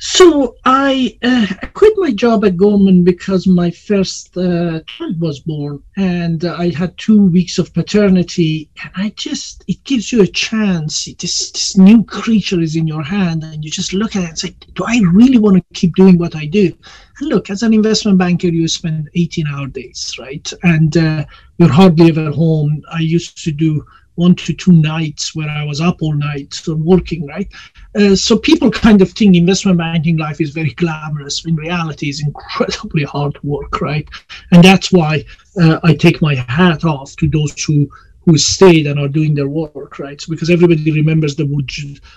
[0.00, 5.82] So I, uh, quit my job at Goldman because my first uh, child was born,
[5.96, 8.70] and I had two weeks of paternity.
[8.80, 11.06] And I just, it gives you a chance.
[11.18, 14.38] This, this new creature is in your hand, and you just look at it and
[14.38, 16.72] say, "Do I really want to keep doing what I do?"
[17.18, 20.52] And look, as an investment banker, you spend 18-hour days, right?
[20.62, 21.24] And uh,
[21.58, 22.82] you're hardly ever home.
[22.92, 23.84] I used to do
[24.18, 27.48] one to two nights where I was up all night so working, right?
[27.94, 31.44] Uh, so people kind of think investment banking life is very glamorous.
[31.46, 34.08] In reality, it's incredibly hard work, right?
[34.50, 35.24] And that's why
[35.62, 37.88] uh, I take my hat off to those who
[38.24, 40.20] who stayed and are doing their work, right?
[40.20, 41.46] So because everybody remembers the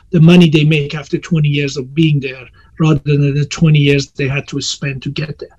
[0.09, 2.47] the money they make after 20 years of being there,
[2.79, 5.55] rather than the 20 years they had to spend to get there.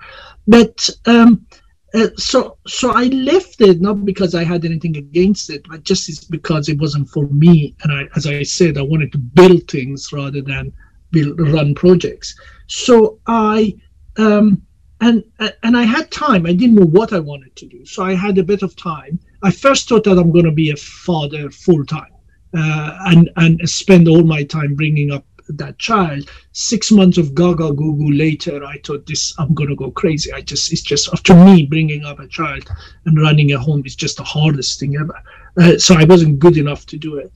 [0.47, 1.47] But um,
[1.95, 6.31] uh, so so I left it not because I had anything against it, but just
[6.31, 7.75] because it wasn't for me.
[7.83, 10.73] And I, as I said, I wanted to build things rather than
[11.11, 12.35] build run projects.
[12.67, 13.75] So I
[14.17, 14.63] um,
[15.01, 15.23] and
[15.63, 16.47] and I had time.
[16.47, 19.19] I didn't know what I wanted to do, so I had a bit of time.
[19.43, 22.13] I first thought that I'm going to be a father full time
[22.57, 26.31] uh, and and spend all my time bringing up that child.
[26.53, 30.33] Six months of gaga goo later, I thought this, I'm going to go crazy.
[30.33, 32.69] I just, it's just, after me, bringing up a child
[33.05, 35.23] and running a home is just the hardest thing ever.
[35.61, 37.33] Uh, so I wasn't good enough to do it.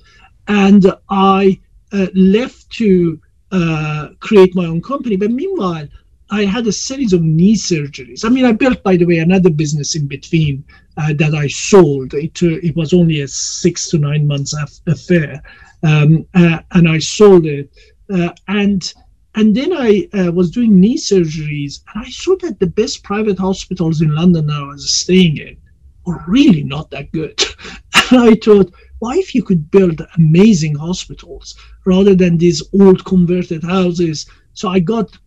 [0.48, 1.60] And I
[1.92, 3.20] uh, left to
[3.52, 5.16] uh, create my own company.
[5.16, 5.88] But meanwhile,
[6.30, 8.24] I had a series of knee surgeries.
[8.24, 10.64] I mean, I built, by the way, another business in between
[10.96, 12.14] uh, that I sold.
[12.14, 14.52] It, uh, it was only a six to nine months
[14.86, 15.42] affair,
[15.84, 17.70] um, uh, and I sold it.
[18.12, 18.92] Uh, and
[19.34, 23.38] and then I uh, was doing knee surgeries, and I saw that the best private
[23.38, 25.58] hospitals in London I was staying in
[26.06, 27.38] were really not that good.
[28.10, 33.62] and I thought, why if you could build amazing hospitals rather than these old converted
[33.62, 34.24] houses?
[34.54, 35.18] So I got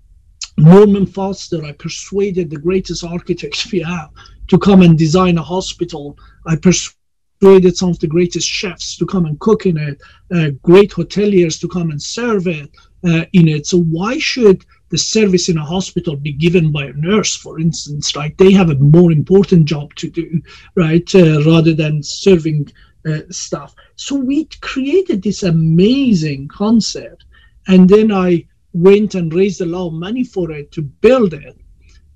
[0.58, 1.64] Norman Foster.
[1.64, 4.10] I persuaded the greatest architects we have
[4.48, 6.18] to come and design a hospital.
[6.48, 6.99] I persuaded
[7.42, 10.02] some of the greatest chefs to come and cook in it,
[10.36, 12.70] uh, great hoteliers to come and serve it
[13.06, 13.66] uh, in it.
[13.66, 18.16] So why should the service in a hospital be given by a nurse, for instance,
[18.16, 18.38] right?
[18.38, 20.42] They have a more important job to do,
[20.76, 22.72] right, uh, rather than serving
[23.10, 23.74] uh, stuff.
[23.96, 27.24] So we created this amazing concept,
[27.68, 31.58] and then I went and raised a lot of money for it to build it,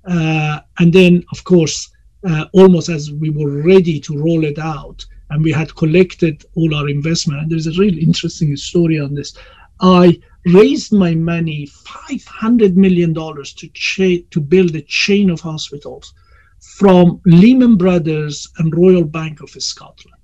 [0.06, 1.90] uh, and then of course,
[2.28, 6.74] uh, almost as we were ready to roll it out, and we had collected all
[6.74, 7.40] our investment.
[7.40, 9.36] And there's a really interesting story on this.
[9.80, 16.12] I raised my money, $500 million to, cha- to build a chain of hospitals
[16.76, 20.14] from Lehman Brothers and Royal Bank of Scotland.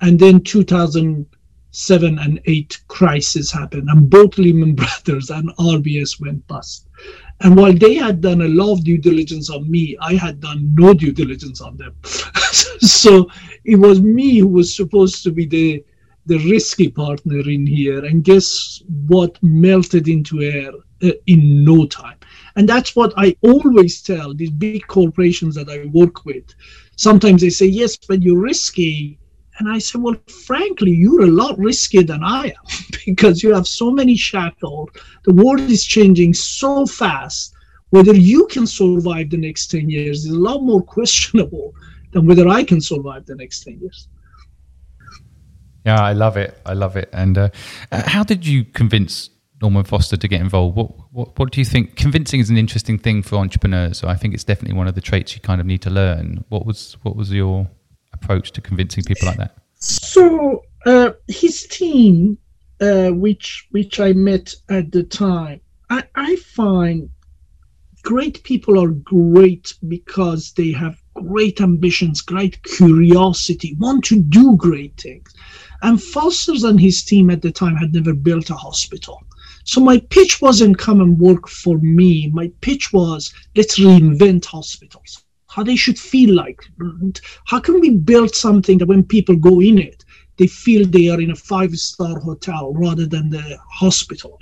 [0.00, 6.88] And then 2007 and 8 crisis happened, and both Lehman Brothers and RBS went bust.
[7.42, 10.74] And while they had done a lot of due diligence on me, I had done
[10.74, 11.94] no due diligence on them.
[12.04, 13.28] so
[13.64, 15.84] it was me who was supposed to be the
[16.26, 18.04] the risky partner in here.
[18.04, 20.70] And guess what melted into air
[21.02, 22.18] uh, in no time?
[22.56, 26.44] And that's what I always tell these big corporations that I work with.
[26.96, 29.18] Sometimes they say, yes, but you're risky.
[29.60, 33.66] And I said, well, frankly, you're a lot riskier than I am because you have
[33.66, 34.88] so many shackles.
[35.24, 37.54] The world is changing so fast.
[37.90, 41.74] Whether you can survive the next 10 years is a lot more questionable
[42.12, 44.08] than whether I can survive the next 10 years.
[45.84, 46.58] Yeah, I love it.
[46.64, 47.10] I love it.
[47.12, 47.50] And uh,
[47.92, 49.28] how did you convince
[49.60, 50.74] Norman Foster to get involved?
[50.74, 51.96] What, what, what do you think?
[51.96, 53.98] Convincing is an interesting thing for entrepreneurs.
[53.98, 56.46] So I think it's definitely one of the traits you kind of need to learn.
[56.48, 57.68] What was what was your
[58.22, 59.56] approach to convincing people like that?
[59.74, 62.38] So uh, his team,
[62.80, 67.10] uh, which which I met at the time, I, I find
[68.02, 74.98] great people are great because they have great ambitions, great curiosity, want to do great
[74.98, 75.34] things.
[75.82, 79.22] And Foster's and his team at the time had never built a hospital.
[79.64, 82.30] So my pitch wasn't come and work for me.
[82.32, 86.60] My pitch was let's reinvent hospitals, how they should feel like.
[87.46, 90.04] How can we build something that when people go in it,
[90.38, 94.38] they feel they are in a five star hotel rather than the hospital?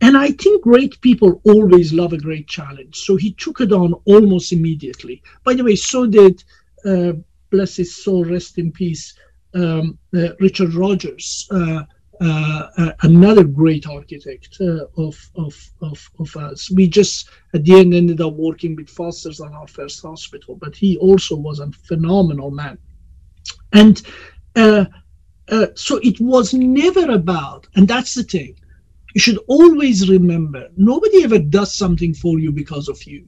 [0.00, 2.96] And I think great people always love a great challenge.
[2.96, 5.22] So he took it on almost immediately.
[5.44, 6.42] By the way, so did,
[6.84, 7.12] uh,
[7.50, 9.14] bless his soul, rest in peace,
[9.54, 11.82] um, uh, Richard Rogers, uh,
[12.20, 16.70] uh, uh another great architect uh, of, of, of, of us.
[16.70, 20.74] We just at the end ended up working with Foster's on our first hospital, but
[20.74, 22.78] he also was a phenomenal man.
[23.72, 24.02] And
[24.54, 24.86] uh,
[25.74, 28.58] so it was never about, and that's the thing,
[29.14, 33.26] you should always remember nobody ever does something for you because of you.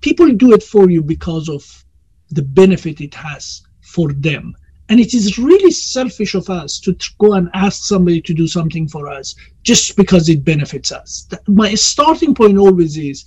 [0.00, 1.84] People do it for you because of
[2.30, 4.54] the benefit it has for them
[4.88, 8.86] and it is really selfish of us to go and ask somebody to do something
[8.86, 11.26] for us just because it benefits us.
[11.48, 13.24] My starting point always is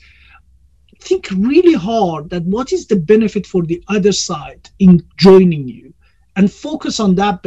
[1.02, 5.94] think really hard that what is the benefit for the other side in joining you
[6.36, 7.46] and focus on that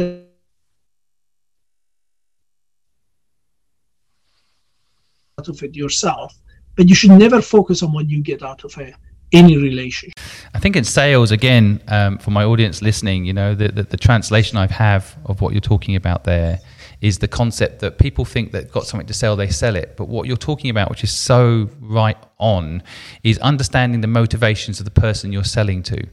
[5.39, 6.33] out of it yourself
[6.75, 8.95] but you should never focus on what you get out of it
[9.33, 10.19] any relationship.
[10.53, 13.97] I think in sales, again, um, for my audience listening, you know, the, the, the,
[13.97, 16.59] translation I have of what you're talking about there
[17.01, 19.95] is the concept that people think they've got something to sell, they sell it.
[19.97, 22.83] But what you're talking about, which is so right on,
[23.23, 26.07] is understanding the motivations of the person you're selling to.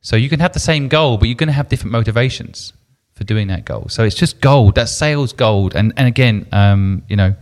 [0.00, 2.72] So you can have the same goal, but you're going to have different motivations
[3.14, 3.86] for doing that goal.
[3.88, 4.74] So it's just gold.
[4.74, 5.76] That's sales gold.
[5.76, 7.36] And and again, um, you know,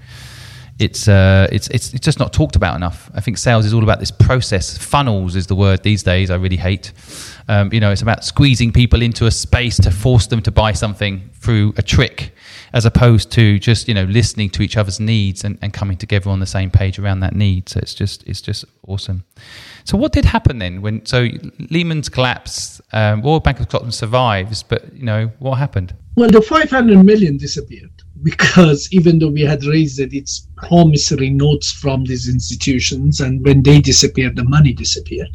[0.81, 3.11] it's uh, it's it's it's just not talked about enough.
[3.15, 4.79] I think sales is all about this process.
[4.79, 6.31] Funnels is the word these days.
[6.31, 6.93] I really hate.
[7.49, 10.73] Um, you know, it's about squeezing people into a space to force them to buy
[10.73, 12.35] something through a trick,
[12.73, 16.31] as opposed to just you know listening to each other's needs and, and coming together
[16.31, 17.69] on the same page around that need.
[17.69, 19.25] So it's just it's just awesome.
[19.85, 21.29] So what did happen then when so
[21.69, 25.95] Lehman's collapsed, um, Bank of Scotland survives, but you know what happened?
[26.17, 31.73] Well, the 500 million disappeared because even though we had raised it, it's promissory notes
[31.73, 35.29] from these institutions, and when they disappeared, the money disappeared.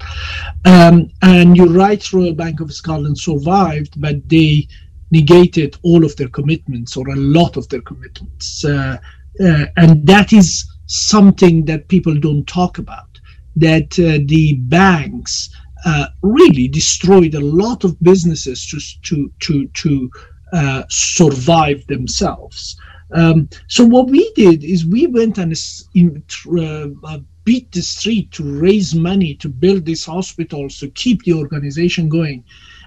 [0.66, 4.68] Um, and you're right, Royal Bank of Scotland survived, but they
[5.12, 8.98] negated all of their commitments or a lot of their commitments, uh,
[9.44, 13.20] uh, and that is something that people don't talk about.
[13.56, 15.50] That uh, the banks
[15.86, 20.12] uh, really destroyed a lot of businesses to to to to
[20.56, 22.80] uh, survive themselves.
[23.12, 28.96] Um, so what we did is we went and uh, beat the street to raise
[28.96, 32.44] money to build these hospitals to keep the organization going.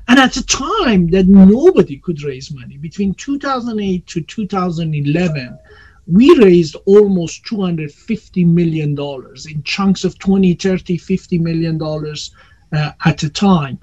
[0.09, 5.59] And at a time that nobody could raise money, between 2008 to 2011,
[6.07, 12.31] we raised almost 250 million dollars in chunks of 20 30 50 million dollars
[12.73, 13.79] uh, at a time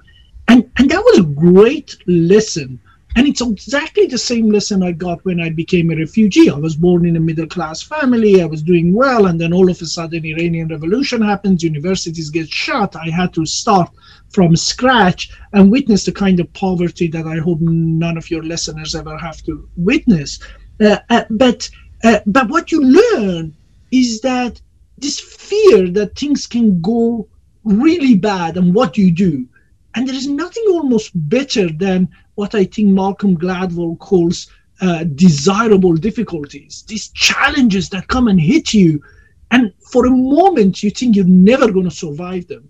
[0.48, 2.80] and and that was a great lesson
[3.16, 6.50] and it's exactly the same lesson I got when I became a refugee.
[6.50, 8.42] I was born in a middle class family.
[8.42, 9.24] I was doing well.
[9.24, 11.62] And then all of a sudden, Iranian revolution happens.
[11.62, 12.94] Universities get shut.
[12.94, 13.90] I had to start
[14.28, 18.94] from scratch and witness the kind of poverty that I hope none of your listeners
[18.94, 20.38] ever have to witness.
[20.78, 21.70] Uh, uh, but,
[22.04, 23.56] uh, but what you learn
[23.92, 24.60] is that
[24.98, 27.26] this fear that things can go
[27.64, 29.46] really bad and what you do.
[29.94, 34.48] And there is nothing almost better than what I think Malcolm Gladwell calls
[34.80, 39.02] uh, desirable difficulties, these challenges that come and hit you.
[39.50, 42.68] And for a moment, you think you're never going to survive them.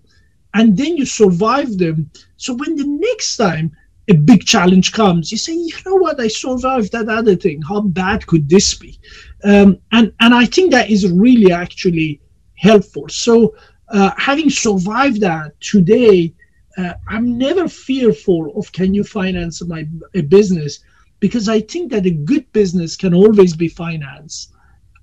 [0.53, 2.09] And then you survive them.
[2.37, 3.75] So when the next time
[4.07, 7.61] a big challenge comes, you say, you know what, I survived that other thing.
[7.61, 8.97] How bad could this be?
[9.43, 12.21] Um, and, and I think that is really actually
[12.55, 13.09] helpful.
[13.09, 13.53] So
[13.89, 16.33] uh, having survived that today,
[16.77, 20.79] uh, I'm never fearful of can you finance my a business
[21.19, 24.53] because I think that a good business can always be financed.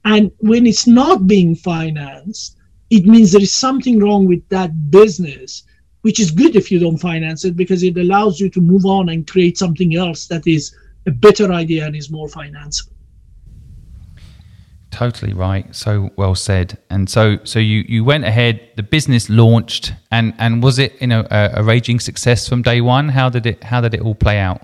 [0.04, 2.56] And when it's not being financed,
[2.90, 5.64] it means there is something wrong with that business,
[6.02, 9.08] which is good if you don't finance it because it allows you to move on
[9.08, 12.93] and create something else that is a better idea and is more financeable.
[14.94, 15.74] Totally right.
[15.74, 16.78] So well said.
[16.88, 18.60] And so, so you you went ahead.
[18.76, 22.80] The business launched, and and was it you know a, a raging success from day
[22.80, 23.08] one?
[23.08, 24.62] How did it How did it all play out?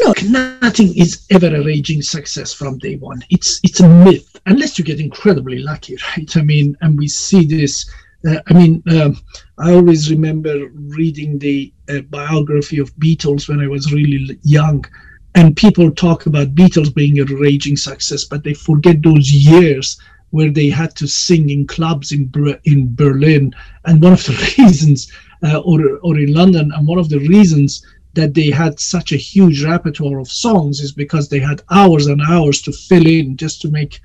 [0.00, 3.22] Look, nothing is ever a raging success from day one.
[3.30, 6.36] It's it's a myth, unless you get incredibly lucky, right?
[6.36, 7.88] I mean, and we see this.
[8.28, 9.16] Uh, I mean, um,
[9.58, 10.66] I always remember
[10.98, 14.84] reading the uh, biography of Beatles when I was really young,
[15.34, 19.98] and people talk about Beatles being a raging success, but they forget those years
[20.30, 22.32] where they had to sing in clubs in
[22.64, 23.54] in Berlin,
[23.84, 25.10] and one of the reasons,
[25.44, 29.16] uh, or or in London, and one of the reasons that they had such a
[29.16, 33.60] huge repertoire of songs is because they had hours and hours to fill in just
[33.60, 34.00] to make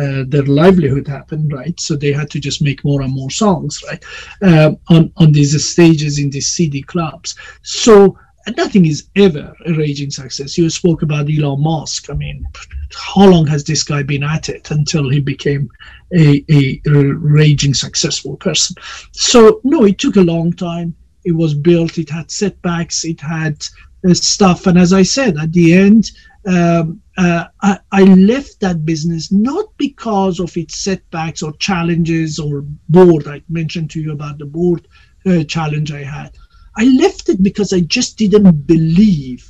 [0.00, 1.78] uh, their livelihood happen, right?
[1.80, 4.04] So they had to just make more and more songs, right,
[4.42, 7.34] uh, on on these stages in these seedy clubs.
[7.62, 8.18] So
[8.56, 10.58] nothing is ever a raging success.
[10.58, 12.10] You spoke about Elon Musk.
[12.10, 12.46] I mean,
[12.94, 15.70] how long has this guy been at it until he became
[16.14, 18.76] a, a, raging successful person?
[19.12, 20.94] So, no, it took a long time.
[21.24, 23.64] It was built, it had setbacks, it had
[24.08, 24.66] uh, stuff.
[24.66, 26.10] And as I said, at the end,
[26.46, 32.66] um, uh, I, I, left that business not because of its setbacks or challenges or
[32.90, 33.26] board.
[33.26, 34.86] I mentioned to you about the board
[35.24, 36.36] uh, challenge I had
[36.76, 39.48] I left it because I just didn't believe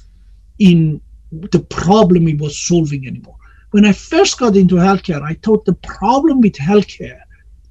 [0.58, 1.00] in
[1.30, 3.36] the problem it was solving anymore.
[3.70, 7.20] When I first got into healthcare, I thought the problem with healthcare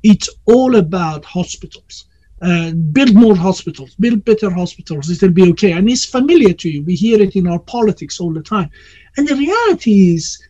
[0.03, 2.05] it's all about hospitals.
[2.41, 5.71] Uh, build more hospitals, build better hospitals, it'll be okay.
[5.71, 6.83] And it's familiar to you.
[6.83, 8.69] We hear it in our politics all the time.
[9.15, 10.45] And the reality is,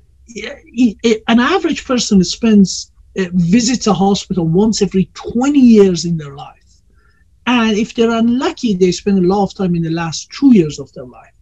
[1.27, 6.62] an average person spends uh, visits a hospital once every 20 years in their life.
[7.45, 10.79] And if they're unlucky, they spend a lot of time in the last two years
[10.79, 11.33] of their life.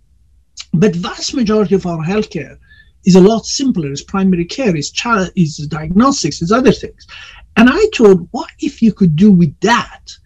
[0.74, 2.58] But vast majority of our healthcare
[3.06, 3.92] is a lot simpler.
[3.92, 7.06] It's primary care, it's, child, it's diagnostics, it's other things.
[7.58, 10.18] And I thought, what if you could do with that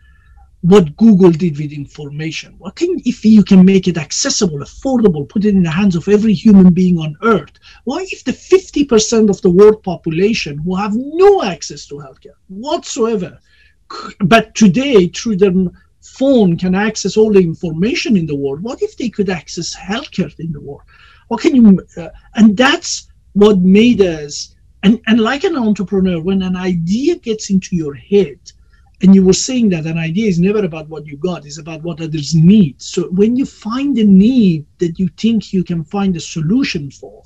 [0.66, 2.56] what Google did with information?
[2.58, 6.08] What can if you can make it accessible, affordable, put it in the hands of
[6.08, 7.52] every human being on earth?
[7.84, 13.40] What if the 50% of the world population who have no access to healthcare whatsoever
[14.20, 15.54] but today through their
[16.02, 18.62] phone can access all the information in the world.
[18.62, 20.84] What if they could access healthcare in the world?
[21.28, 26.42] What can you uh, and that's what made us and, and like an entrepreneur when
[26.44, 28.40] an idea gets into your head
[29.02, 31.82] and you were saying that an idea is never about what you got it's about
[31.84, 32.82] what others need.
[32.82, 37.24] So when you find a need that you think you can find a solution for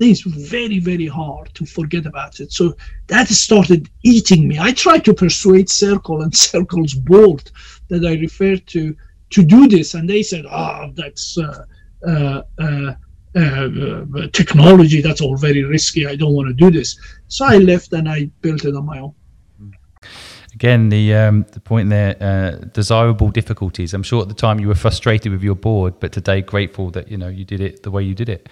[0.00, 2.52] it's very, very hard to forget about it.
[2.52, 2.74] So
[3.06, 4.58] that started eating me.
[4.58, 7.50] I tried to persuade Circle and Circle's board
[7.88, 8.96] that I referred to
[9.30, 11.64] to do this, and they said, "Ah, oh, that's uh,
[12.06, 12.94] uh, uh,
[13.36, 15.00] uh, technology.
[15.00, 16.06] That's all very risky.
[16.06, 18.98] I don't want to do this." So I left and I built it on my
[19.00, 19.14] own
[20.54, 24.68] again the um, the point there uh, desirable difficulties i'm sure at the time you
[24.68, 27.90] were frustrated with your board but today grateful that you know you did it the
[27.90, 28.48] way you did it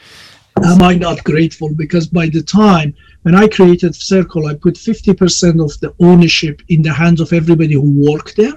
[0.56, 1.74] am I not grateful?
[1.74, 6.82] Because by the time when I created Circle, I put 50% of the ownership in
[6.82, 8.54] the hands of everybody who worked there.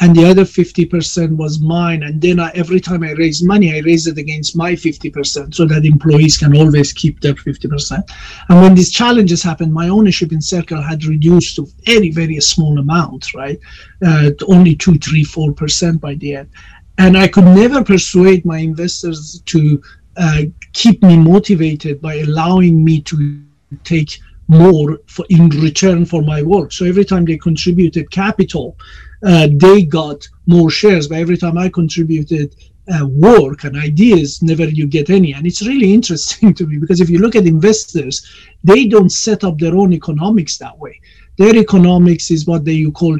[0.00, 2.04] And the other 50% was mine.
[2.04, 5.64] And then I, every time I raise money, I raise it against my 50% so
[5.66, 8.08] that employees can always keep their 50%.
[8.48, 12.78] And when these challenges happened, my ownership in Circle had reduced to very, very small
[12.78, 13.58] amount, right?
[14.06, 16.50] Uh, only two, three, four percent by the end.
[16.98, 19.82] And I could never persuade my investors to
[20.18, 20.42] uh,
[20.72, 23.40] keep me motivated by allowing me to
[23.84, 26.72] take more for, in return for my work.
[26.72, 28.76] So every time they contributed capital,
[29.24, 31.06] uh, they got more shares.
[31.08, 32.56] But every time I contributed
[32.92, 35.34] uh, work and ideas, never you get any.
[35.34, 38.26] And it's really interesting to me because if you look at investors,
[38.64, 41.00] they don't set up their own economics that way.
[41.36, 43.18] Their economics is what they you call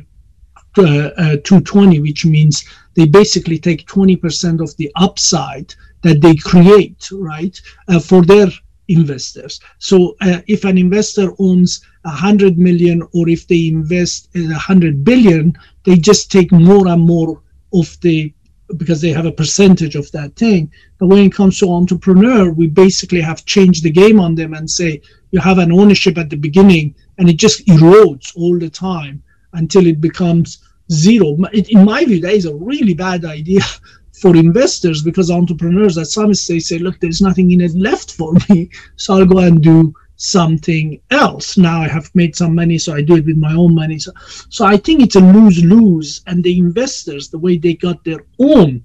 [0.78, 7.08] uh, uh 220, which means they basically take 20% of the upside that they create,
[7.12, 8.48] right, uh, for their
[8.88, 9.60] investors.
[9.78, 15.04] So uh, if an investor owns a hundred million, or if they invest a hundred
[15.04, 17.42] billion, they just take more and more
[17.72, 18.32] of the
[18.76, 20.70] because they have a percentage of that thing.
[20.98, 24.68] But when it comes to entrepreneur, we basically have changed the game on them and
[24.68, 29.22] say you have an ownership at the beginning, and it just erodes all the time
[29.54, 30.58] until it becomes
[30.92, 31.36] zero.
[31.52, 33.60] In my view, that is a really bad idea
[34.20, 38.34] for investors because entrepreneurs at some stage say, look, there's nothing in it left for
[38.48, 41.56] me, so I'll go and do something else.
[41.56, 43.98] Now I have made some money, so I do it with my own money.
[43.98, 44.12] So,
[44.48, 46.22] so I think it's a lose lose.
[46.26, 48.84] And the investors, the way they got their own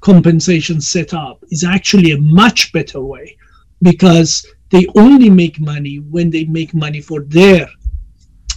[0.00, 3.36] compensation set up, is actually a much better way
[3.82, 7.68] because they only make money when they make money for their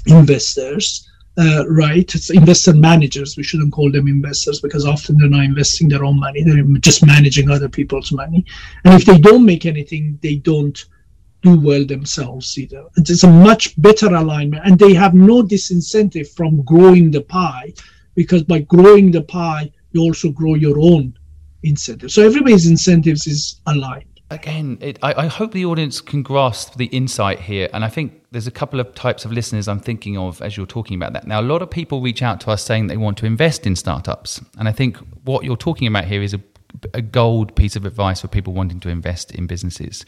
[0.07, 1.07] investors
[1.37, 2.13] uh, right?
[2.15, 3.35] It's investor managers.
[3.35, 6.43] We shouldn't call them investors because often they're not investing their own money.
[6.43, 8.45] They're just managing other people's money.
[8.83, 10.83] And if they don't make anything, they don't
[11.41, 12.85] do well themselves either.
[12.95, 14.65] It's a much better alignment.
[14.65, 17.73] And they have no disincentive from growing the pie
[18.15, 21.17] because by growing the pie, you also grow your own
[21.63, 22.11] incentive.
[22.11, 26.85] So everybody's incentives is aligned again, it, I, I, hope the audience can grasp the
[26.85, 27.69] insight here.
[27.73, 30.65] And I think there's a couple of types of listeners I'm thinking of as you're
[30.65, 31.25] talking about that.
[31.25, 33.77] Now, a lot of people reach out to us saying they want to invest in
[33.77, 34.41] startups.
[34.59, 36.41] And I think what you're talking about here is a,
[36.93, 40.05] a gold piece of advice for people wanting to invest in businesses.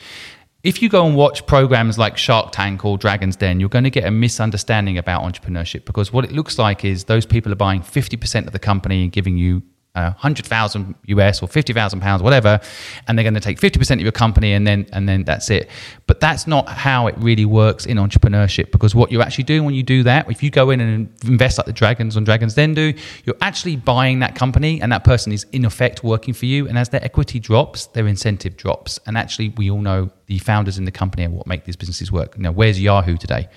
[0.62, 3.90] If you go and watch programs like Shark Tank or Dragon's Den, you're going to
[3.90, 7.80] get a misunderstanding about entrepreneurship because what it looks like is those people are buying
[7.80, 9.64] 50% of the company and giving you
[9.98, 12.60] uh, 100,000 US or 50,000 pounds, whatever,
[13.08, 15.70] and they're going to take 50% of your company and then, and then that's it.
[16.06, 19.74] But that's not how it really works in entrepreneurship because what you're actually doing when
[19.74, 22.76] you do that, if you go in and invest like the Dragons on Dragons Den
[22.76, 22.94] do,
[23.26, 26.68] you're actually buying that company and that person is in effect working for you.
[26.68, 29.00] And as their equity drops, their incentive drops.
[29.08, 32.12] And actually, we all know the founders in the company and what make these businesses
[32.12, 32.38] work.
[32.38, 33.48] Know, where's Yahoo today?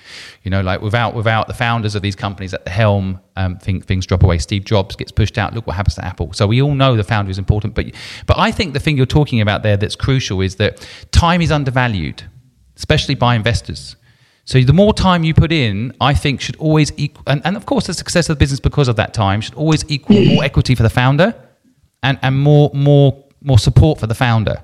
[0.44, 3.86] You know, like without without the founders of these companies at the helm, um, think,
[3.86, 4.38] things drop away.
[4.38, 5.52] Steve Jobs gets pushed out.
[5.52, 6.32] Look what happens to Apple.
[6.32, 7.86] So we all know the founder is important, but
[8.26, 11.50] but I think the thing you're talking about there that's crucial is that time is
[11.50, 12.22] undervalued,
[12.76, 13.96] especially by investors.
[14.44, 17.66] So the more time you put in, I think should always equal, and, and of
[17.66, 20.76] course the success of the business because of that time should always equal more equity
[20.76, 21.34] for the founder,
[22.04, 24.62] and and more more more support for the founder.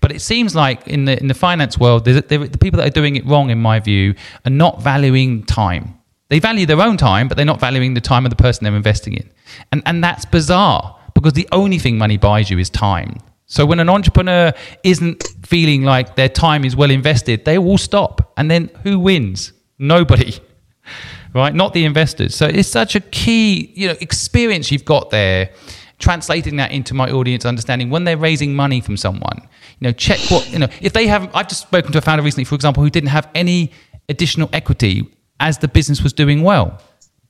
[0.00, 3.16] But it seems like in the in the finance world, the people that are doing
[3.16, 4.14] it wrong, in my view,
[4.44, 5.98] are not valuing time.
[6.28, 8.76] They value their own time, but they're not valuing the time of the person they're
[8.76, 9.30] investing in,
[9.72, 13.18] and and that's bizarre because the only thing money buys you is time.
[13.46, 14.52] So when an entrepreneur
[14.82, 19.52] isn't feeling like their time is well invested, they will stop, and then who wins?
[19.78, 20.34] Nobody.
[21.34, 22.34] Right, not the investors.
[22.34, 25.50] So it's such a key, you know, experience you've got there
[25.98, 29.40] translating that into my audience understanding when they're raising money from someone
[29.80, 32.22] you know check what you know if they have i've just spoken to a founder
[32.22, 33.72] recently for example who didn't have any
[34.08, 35.08] additional equity
[35.40, 36.80] as the business was doing well.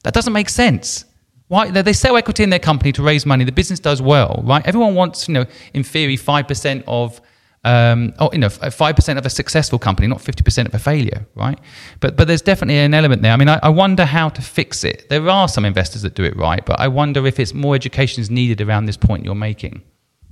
[0.04, 1.04] That doesn't make sense.
[1.48, 3.44] Why they sell equity in their company to raise money.
[3.44, 4.66] The business does well right?
[4.66, 7.20] Everyone wants you know in theory 5% of
[7.66, 10.78] um, oh, you know, five percent of a successful company, not fifty percent of a
[10.78, 11.58] failure, right?
[11.98, 13.32] But but there's definitely an element there.
[13.32, 15.08] I mean, I, I, wonder how to fix it.
[15.08, 18.20] There are some investors that do it right, but I wonder if it's more education
[18.20, 19.82] is needed around this point you're making.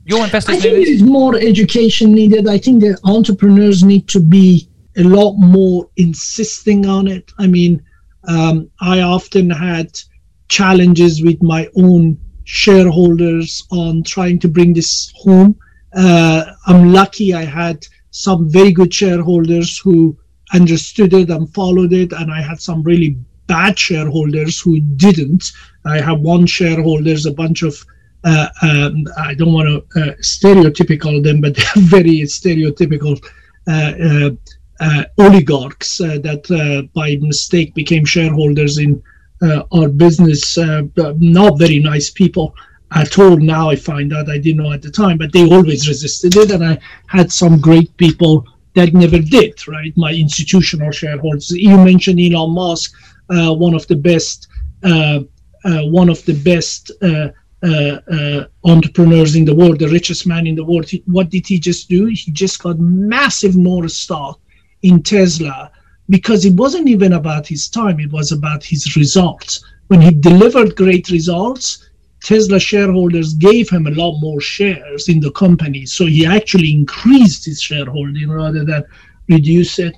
[0.04, 2.46] your investors I think there is more education needed.
[2.46, 7.32] I think that entrepreneurs need to be a lot more insisting on it.
[7.38, 7.82] I mean,
[8.28, 9.98] um, I often had
[10.48, 15.56] challenges with my own shareholders on trying to bring this home.
[15.96, 20.16] Uh, I'm lucky I had some very good shareholders who
[20.52, 23.16] understood it and followed it, and I had some really
[23.46, 25.52] bad shareholders who didn't.
[25.84, 27.84] I have one shareholders, a bunch of
[28.24, 33.22] uh, um, I don't want to uh, stereotypical them, but they're very stereotypical
[33.68, 34.30] uh, uh,
[34.80, 39.02] uh oligarchs that by mistake became shareholders in
[39.72, 40.56] our business.
[40.56, 42.54] not very nice people
[42.92, 43.36] at all.
[43.36, 46.50] Now I find out I didn't know at the time, but they always resisted it,
[46.50, 49.66] and I had some great people that never did.
[49.68, 51.50] Right, my institutional shareholders.
[51.50, 52.94] You mentioned Elon Musk,
[53.28, 54.48] one of the best.
[55.98, 56.90] one of the best
[57.64, 60.86] uh, uh, entrepreneurs in the world, the richest man in the world.
[60.86, 62.04] He, what did he just do?
[62.04, 64.38] He just got massive more stock
[64.82, 65.70] in Tesla
[66.10, 69.64] because it wasn't even about his time, it was about his results.
[69.86, 71.88] When he delivered great results,
[72.24, 75.84] Tesla shareholders gave him a lot more shares in the company.
[75.84, 78.82] So he actually increased his shareholding rather than
[79.28, 79.94] reduce it.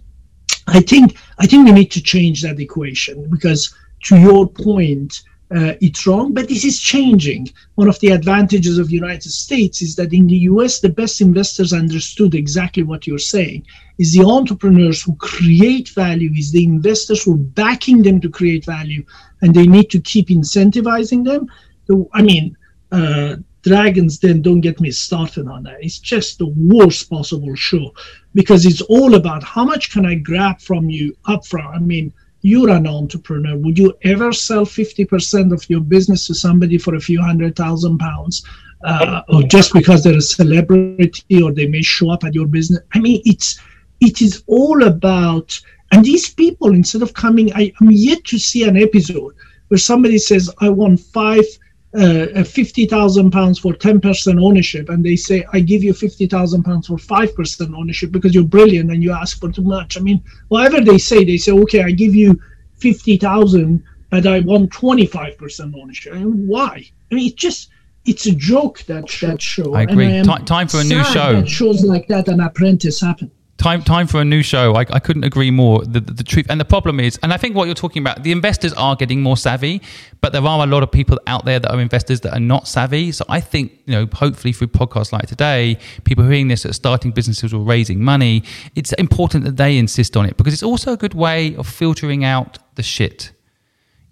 [0.67, 3.73] I think I think we need to change that equation because
[4.07, 5.23] to your point,
[5.55, 7.49] uh, it's wrong, but this is changing.
[7.77, 11.21] One of the advantages of the United States is that in the US, the best
[11.21, 13.65] investors understood exactly what you're saying.
[13.99, 18.65] Is the entrepreneurs who create value, is the investors who are backing them to create
[18.65, 19.05] value,
[19.43, 21.49] and they need to keep incentivizing them.
[22.13, 22.57] I mean,
[22.93, 25.79] uh, Dragons Den don't get me started on that.
[25.81, 27.93] It's just the worst possible show
[28.35, 31.75] because it's all about how much can I grab from you upfront.
[31.75, 32.13] I mean,
[32.43, 33.57] you're an entrepreneur.
[33.57, 37.99] Would you ever sell 50% of your business to somebody for a few hundred thousand
[37.99, 38.45] pounds?
[38.85, 42.81] Uh, or just because they're a celebrity or they may show up at your business?
[42.95, 43.59] I mean, it's
[44.01, 45.59] it is all about
[45.93, 49.35] and these people instead of coming I, i'm yet to see an episode
[49.69, 51.45] where somebody says i want five
[51.97, 56.97] uh, 50,000 pounds for 10% ownership and they say I give you 50,000 pounds for
[56.97, 59.97] 5% ownership because you're brilliant and you ask for too much.
[59.97, 62.41] I mean, whatever they say, they say, okay, I give you
[62.79, 66.13] 50,000, but I want 25% ownership.
[66.15, 66.85] I mean, why?
[67.11, 67.71] I mean, it's just,
[68.05, 69.75] it's a joke that that show.
[69.75, 70.21] I agree.
[70.21, 71.45] I time for a new show.
[71.45, 74.75] shows like that, an apprentice happen time time for a new show.
[74.75, 75.83] I, I couldn't agree more.
[75.85, 78.23] The, the, the, truth and the problem is, and I think what you're talking about,
[78.23, 79.81] the investors are getting more savvy,
[80.21, 82.69] but there are a lot of people out there that are investors that are not
[82.69, 83.13] savvy.
[83.13, 87.13] So I think you know, hopefully through podcasts like today, people hearing this at starting
[87.13, 88.43] businesses or raising money,
[88.75, 92.25] it's important that they insist on it because it's also a good way of filtering
[92.25, 93.33] out the shit.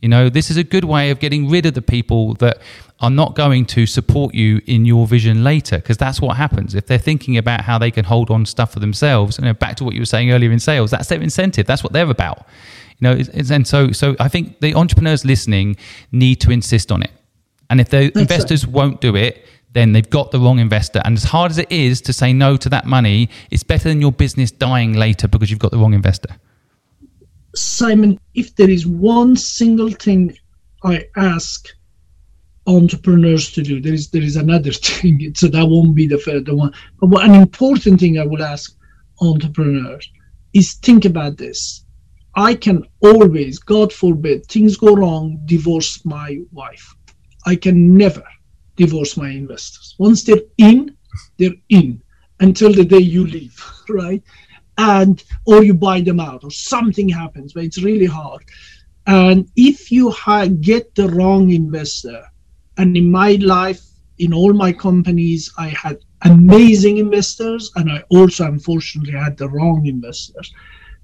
[0.01, 2.59] You know, this is a good way of getting rid of the people that
[3.01, 6.75] are not going to support you in your vision later because that's what happens.
[6.75, 9.85] If they're thinking about how they can hold on stuff for themselves and back to
[9.85, 11.67] what you were saying earlier in sales that's their incentive.
[11.67, 12.47] That's what they're about.
[12.99, 15.77] You know it's, it's, and so so i think the entrepreneurs listening
[16.13, 17.11] need to insist on it.
[17.69, 21.03] And if the investors won't do it then they've got the wrong investor.
[21.05, 24.01] And as hard as it is to say no to that money it's better than
[24.01, 26.37] your business dying later because you've got the wrong investor.
[27.57, 30.37] Simon if there is one single thing
[30.85, 31.69] i ask
[32.67, 33.81] entrepreneurs to do.
[33.81, 36.73] There is there is another thing, so that won't be the first one.
[37.01, 38.77] But what, an important thing I will ask
[39.21, 40.11] entrepreneurs
[40.53, 41.85] is think about this.
[42.37, 46.95] I can always, God forbid, things go wrong, divorce my wife.
[47.47, 48.25] I can never
[48.77, 49.95] divorce my investors.
[49.99, 50.97] Once they're in,
[51.39, 52.03] they're in
[52.41, 54.23] until the day you leave, right?
[54.79, 58.43] And or you buy them out, or something happens, but it's really hard.
[59.07, 62.25] And if you ha- get the wrong investor,
[62.77, 63.83] and in my life,
[64.19, 69.87] in all my companies, I had amazing investors, and I also unfortunately had the wrong
[69.87, 70.53] investors.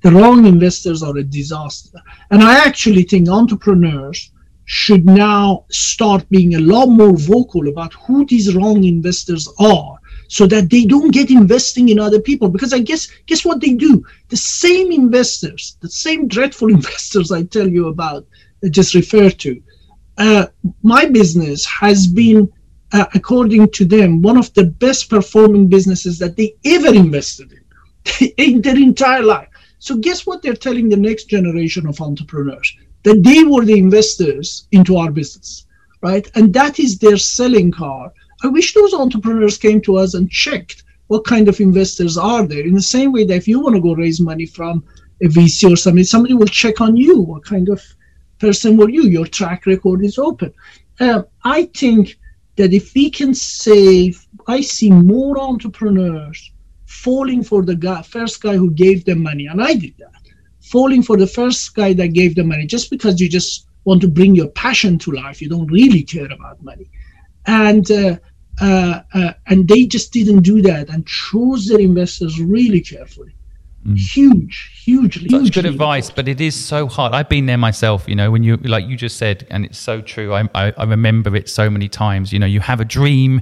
[0.02, 1.98] The wrong investors are a disaster.
[2.30, 4.30] And I actually think entrepreneurs
[4.64, 9.98] should now start being a lot more vocal about who these wrong investors are
[10.28, 13.74] so that they don't get investing in other people because i guess guess what they
[13.74, 18.24] do the same investors the same dreadful investors i tell you about
[18.70, 19.60] just refer to
[20.20, 20.46] uh,
[20.82, 22.52] my business has been,
[22.92, 28.28] uh, according to them, one of the best performing businesses that they ever invested in
[28.36, 29.48] in their entire life.
[29.78, 32.70] So, guess what they're telling the next generation of entrepreneurs?
[33.04, 35.66] That they were the investors into our business,
[36.02, 36.30] right?
[36.34, 38.10] And that is their selling card.
[38.42, 42.66] I wish those entrepreneurs came to us and checked what kind of investors are there.
[42.66, 44.84] In the same way that if you want to go raise money from
[45.22, 47.82] a VC or somebody, somebody will check on you what kind of
[48.40, 49.04] person were you?
[49.04, 50.52] Your track record is open.
[50.98, 52.18] Uh, I think
[52.56, 56.50] that if we can save, I see more entrepreneurs
[56.86, 60.22] falling for the guy, first guy who gave them money, and I did that,
[60.60, 64.08] falling for the first guy that gave them money just because you just want to
[64.08, 65.40] bring your passion to life.
[65.40, 66.90] You don't really care about money,
[67.46, 68.16] and uh,
[68.60, 73.34] uh, uh, and they just didn't do that and chose their investors really carefully.
[73.86, 73.96] Mm.
[73.96, 75.28] Huge, hugely.
[75.30, 77.14] Such good advice, but it is so hard.
[77.14, 78.06] I've been there myself.
[78.06, 80.34] You know, when you like you just said, and it's so true.
[80.34, 82.30] I, I, I remember it so many times.
[82.30, 83.40] You know, you have a dream,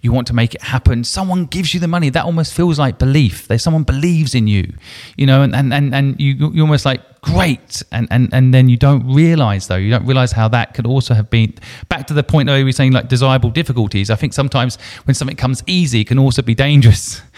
[0.00, 1.02] you want to make it happen.
[1.02, 2.08] Someone gives you the money.
[2.08, 3.48] That almost feels like belief.
[3.48, 4.72] There's someone believes in you.
[5.16, 8.68] You know, and and and, and you you almost like great and, and and then
[8.68, 11.52] you don't realize though you don't realize how that could also have been
[11.88, 15.14] back to the point where we were saying like desirable difficulties i think sometimes when
[15.14, 17.20] something comes easy it can also be dangerous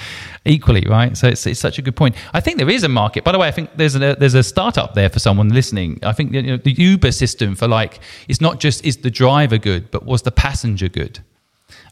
[0.45, 1.17] equally, right?
[1.17, 2.17] So it's, it's such a good point.
[2.33, 3.25] I think there is a market.
[3.25, 5.99] By the way, I think there's a there's a startup there for someone listening.
[6.03, 9.59] I think you know, the Uber system for like it's not just is the driver
[9.59, 11.21] good, but was the passenger good?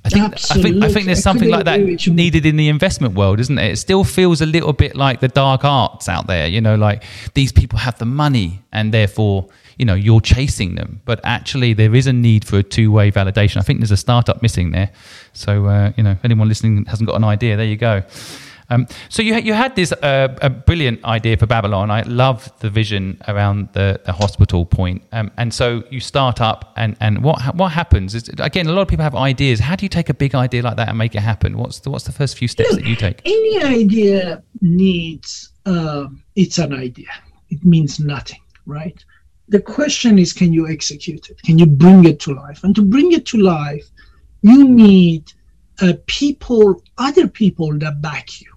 [0.05, 3.39] I think I think I think there's something like that needed in the investment world,
[3.39, 3.73] isn't it?
[3.73, 7.05] It still feels a little bit like the dark arts out there, you know, like
[7.35, 11.03] these people have the money and therefore you know you're chasing them.
[11.05, 13.59] But actually there is a need for a two-way validation.
[13.59, 14.91] I think there's a startup missing there.
[15.35, 18.03] So uh, you know if anyone listening hasn't got an idea there you go
[18.71, 21.91] um, so you you had this uh, a brilliant idea for Babylon.
[21.91, 25.03] I love the vision around the, the hospital point.
[25.13, 28.83] Um, and so you start up, and, and what what happens is again a lot
[28.83, 29.61] of people have ideas.
[29.61, 31.59] How do you take a big idea like that and make it happen?
[31.59, 33.21] What's the, what's the first few steps that you take?
[33.25, 36.07] Any idea needs uh,
[36.37, 37.11] it's an idea.
[37.51, 39.05] It means nothing, right?
[39.51, 42.83] the question is can you execute it can you bring it to life and to
[42.83, 43.91] bring it to life
[44.43, 45.25] you need
[45.83, 48.50] uh, people other people that back you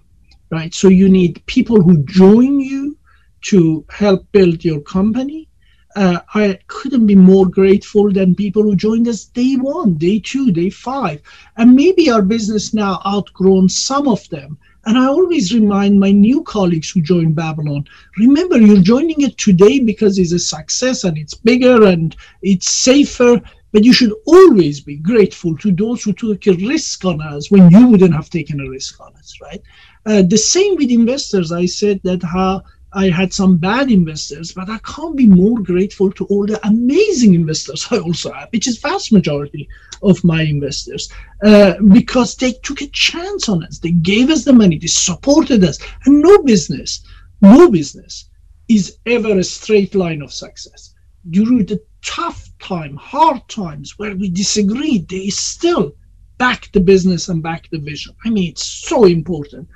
[0.54, 2.96] right so you need people who join you
[3.42, 5.48] to help build your company
[5.96, 10.50] uh, I couldn't be more grateful than people who joined us day one, day two,
[10.50, 11.22] day five.
[11.56, 16.42] And maybe our business now outgrown some of them, and I always remind my new
[16.42, 17.86] colleagues who join Babylon
[18.18, 23.40] remember, you're joining it today because it's a success and it's bigger and it's safer.
[23.72, 27.70] But you should always be grateful to those who took a risk on us when
[27.70, 29.60] you wouldn't have taken a risk on us, right?
[30.06, 31.50] Uh, the same with investors.
[31.50, 32.62] I said that how
[32.96, 37.34] I had some bad investors, but I can't be more grateful to all the amazing
[37.34, 39.68] investors I also have, which is vast majority
[40.02, 41.10] of my investors,
[41.42, 43.78] uh, because they took a chance on us.
[43.78, 47.02] They gave us the money, they supported us, and no business,
[47.40, 48.28] no business
[48.68, 50.94] is ever a straight line of success.
[51.30, 55.94] During the tough time, hard times where we disagreed, they still
[56.38, 58.14] back the business and back the vision.
[58.24, 59.68] I mean, it's so important.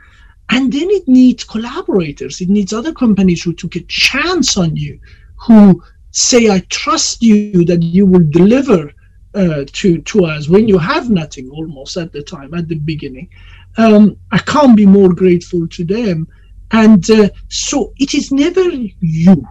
[0.51, 2.41] And then it needs collaborators.
[2.41, 4.99] It needs other companies who took a chance on you,
[5.37, 8.93] who say, I trust you that you will deliver
[9.35, 13.29] uh, to, to us when you have nothing almost at the time, at the beginning.
[13.77, 16.27] Um, I can't be more grateful to them.
[16.71, 18.63] And uh, so it is never
[19.01, 19.47] you,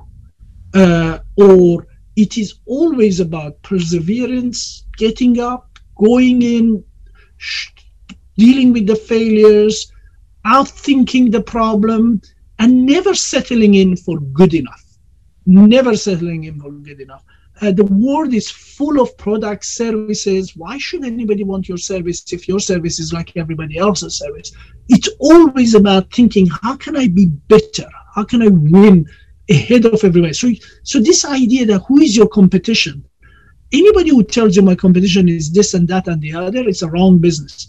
[0.73, 6.83] uh, or it is always about perseverance, getting up, going in,
[7.37, 7.69] sh-
[8.37, 9.91] dealing with the failures,
[10.47, 12.21] outthinking the problem,
[12.59, 14.83] and never settling in for good enough.
[15.45, 17.23] Never settling in for good enough.
[17.61, 20.55] Uh, the world is full of products, services.
[20.55, 24.51] Why should anybody want your service if your service is like everybody else's service?
[24.89, 27.89] It's always about thinking, how can I be better?
[28.13, 29.05] How can I win
[29.49, 30.33] ahead of everybody?
[30.33, 30.51] So,
[30.83, 33.03] so this idea that who is your competition?
[33.73, 36.89] Anybody who tells you my competition is this and that and the other, it's a
[36.89, 37.67] wrong business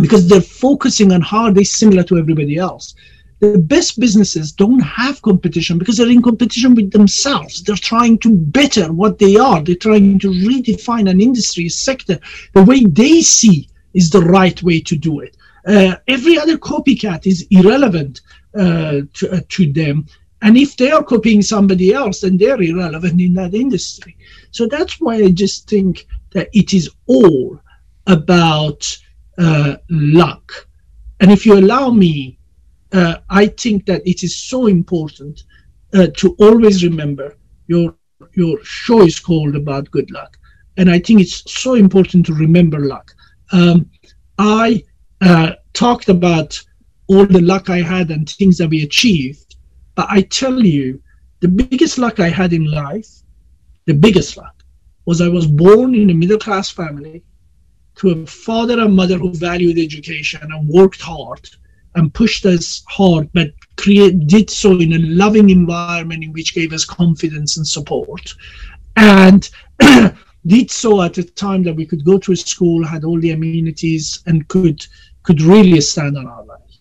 [0.00, 2.94] because they're focusing on how are they're similar to everybody else.
[3.40, 7.62] The best businesses don't have competition because they're in competition with themselves.
[7.62, 9.62] They're trying to better what they are.
[9.62, 12.18] They're trying to redefine an industry, sector,
[12.54, 15.36] the way they see is the right way to do it.
[15.66, 18.20] Uh, every other copycat is irrelevant
[18.58, 20.06] uh, to, uh, to them.
[20.42, 24.16] And if they are copying somebody else, then they're irrelevant in that industry.
[24.50, 27.60] So that's why I just think that it is all
[28.06, 28.98] about
[29.38, 30.68] uh, luck.
[31.20, 32.38] And if you allow me,
[32.92, 35.44] uh, I think that it is so important
[35.94, 37.36] uh, to always remember
[37.66, 37.94] your
[38.34, 40.36] your show is called about good luck,
[40.76, 43.14] and I think it's so important to remember luck.
[43.52, 43.90] Um,
[44.38, 44.82] I
[45.20, 46.60] uh, talked about
[47.06, 49.56] all the luck I had and things that we achieved,
[49.94, 51.00] but I tell you,
[51.40, 53.08] the biggest luck I had in life,
[53.86, 54.64] the biggest luck,
[55.06, 57.22] was I was born in a middle class family
[57.98, 61.48] to a father and mother who valued education and worked hard
[61.94, 66.72] and pushed us hard, but create, did so in a loving environment in which gave
[66.72, 68.34] us confidence and support.
[68.96, 69.48] And
[70.46, 73.32] did so at a time that we could go to a school, had all the
[73.32, 74.84] amenities, and could
[75.24, 76.80] could really stand on our lives.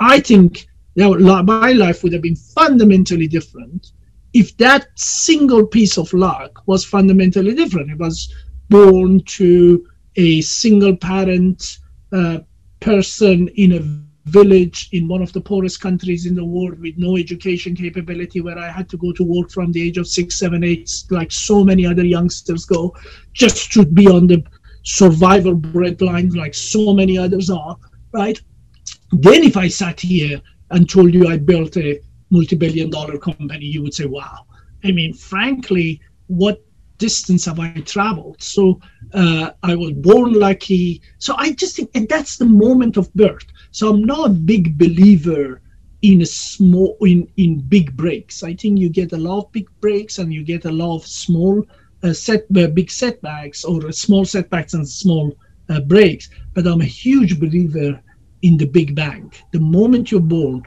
[0.00, 3.92] I think my life would have been fundamentally different
[4.34, 7.90] if that single piece of luck was fundamentally different.
[7.90, 8.34] It was
[8.68, 9.86] born to
[10.18, 11.78] a single parent
[12.12, 12.38] uh,
[12.80, 17.16] person in a village in one of the poorest countries in the world with no
[17.16, 20.62] education capability where i had to go to work from the age of six seven
[20.62, 22.94] eight like so many other youngsters go
[23.32, 24.42] just to be on the
[24.82, 27.76] survival breadline like so many others are
[28.12, 28.40] right?
[29.12, 30.40] Then if i sat here
[30.70, 32.00] and told you i built a
[32.30, 34.46] multi-billion dollar company you would say wow.
[34.84, 36.62] I mean frankly what
[36.98, 38.42] distance have I traveled?
[38.42, 38.80] So
[39.14, 41.00] uh, I was born lucky.
[41.18, 43.46] So I just think, and that's the moment of birth.
[43.70, 45.60] So I'm not a big believer
[46.02, 48.42] in a small in in big breaks.
[48.42, 51.06] I think you get a lot of big breaks and you get a lot of
[51.06, 51.64] small
[52.02, 55.34] uh, set uh, big setbacks or small setbacks and small
[55.68, 56.28] uh, breaks.
[56.54, 58.00] But I'm a huge believer
[58.42, 59.32] in the big bang.
[59.52, 60.62] The moment you're born,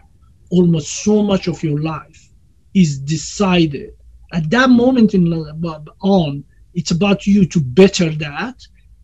[0.49, 2.29] almost so much of your life
[2.73, 3.91] is decided
[4.33, 5.31] at that moment in
[6.01, 8.55] on it's about you to better that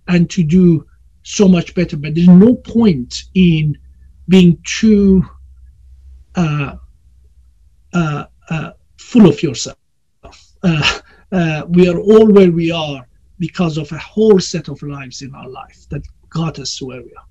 [0.07, 0.85] and to do
[1.23, 3.77] so much better but there's no point in
[4.29, 5.23] being too
[6.35, 6.75] uh,
[7.93, 9.77] uh, uh, full of yourself
[10.63, 10.99] uh,
[11.31, 13.07] uh, we are all where we are
[13.39, 17.01] because of a whole set of lives in our life that got us to where
[17.01, 17.27] we are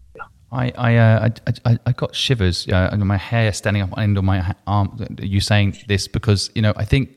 [0.52, 1.28] I I, uh,
[1.64, 5.04] I, I got shivers uh, and my hair standing up on end of my arm.
[5.20, 7.15] You saying this because you know I think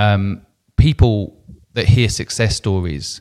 [0.00, 0.46] um,
[0.76, 1.36] people
[1.74, 3.20] that hear success stories,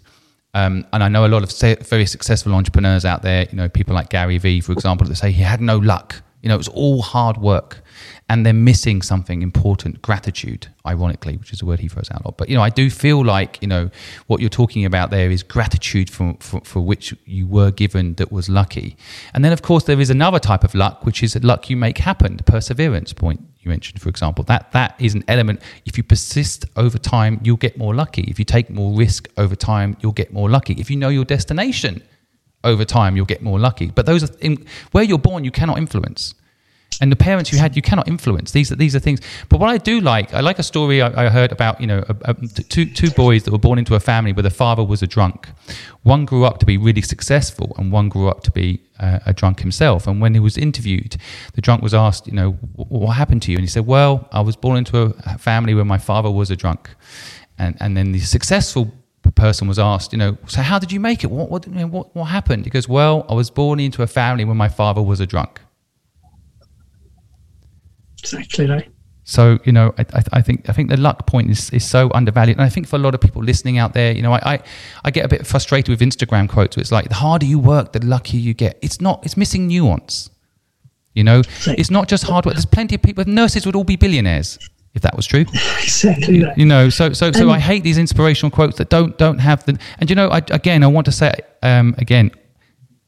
[0.54, 1.52] um, and I know a lot of
[1.86, 5.32] very successful entrepreneurs out there, you know, people like Gary Vee, for example, that say
[5.32, 6.24] he had no luck.
[6.42, 7.84] You know, it was all hard work
[8.30, 12.28] and they're missing something important gratitude ironically which is a word he throws out a
[12.28, 12.38] lot.
[12.38, 13.90] But you know i do feel like you know
[14.28, 18.32] what you're talking about there is gratitude for, for, for which you were given that
[18.32, 18.96] was lucky.
[19.34, 21.98] And then of course there is another type of luck which is luck you make
[21.98, 24.44] happen the perseverance point you mentioned for example.
[24.46, 25.62] That that is an element.
[25.86, 28.24] If you persist over time you'll get more lucky.
[28.24, 30.74] If you take more risk over time you'll get more lucky.
[30.74, 32.04] If you know your destination
[32.64, 33.88] over time you'll get more lucky.
[33.88, 36.36] But those are in, where you're born you cannot influence
[37.02, 39.20] and the parents you had you cannot influence these are these are things
[39.50, 42.04] but what i do like i like a story i, I heard about you know
[42.10, 45.02] a, a, two two boys that were born into a family where the father was
[45.02, 45.50] a drunk
[46.04, 49.34] one grew up to be really successful and one grew up to be uh, a
[49.34, 51.18] drunk himself and when he was interviewed
[51.54, 54.42] the drunk was asked you know what happened to you and he said well i
[54.42, 56.90] was born into a family where my father was a drunk
[57.58, 58.92] and and then the successful
[59.40, 61.32] person was asked, you know, so how did you make it?
[61.32, 62.66] What what, what what happened?
[62.66, 65.62] He goes, well, I was born into a family where my father was a drunk.
[68.20, 68.90] Exactly right.
[69.30, 72.58] So you know, I, I, think I think the luck point is, is so undervalued,
[72.58, 74.60] and I think for a lot of people listening out there, you know, I, I,
[75.06, 76.76] I get a bit frustrated with Instagram quotes.
[76.76, 78.80] Where it's like the harder you work, the luckier you get.
[78.82, 79.24] It's not.
[79.24, 80.32] It's missing nuance.
[81.14, 82.56] You know, it's not just hard work.
[82.56, 83.24] There's plenty of people.
[83.26, 84.58] Nurses would all be billionaires
[84.96, 85.46] if that was true.
[85.84, 86.44] Exactly.
[86.44, 86.58] Right.
[86.58, 89.78] You know, so so so I hate these inspirational quotes that don't don't have the.
[90.00, 92.32] And you know, I, again, I want to say um, again,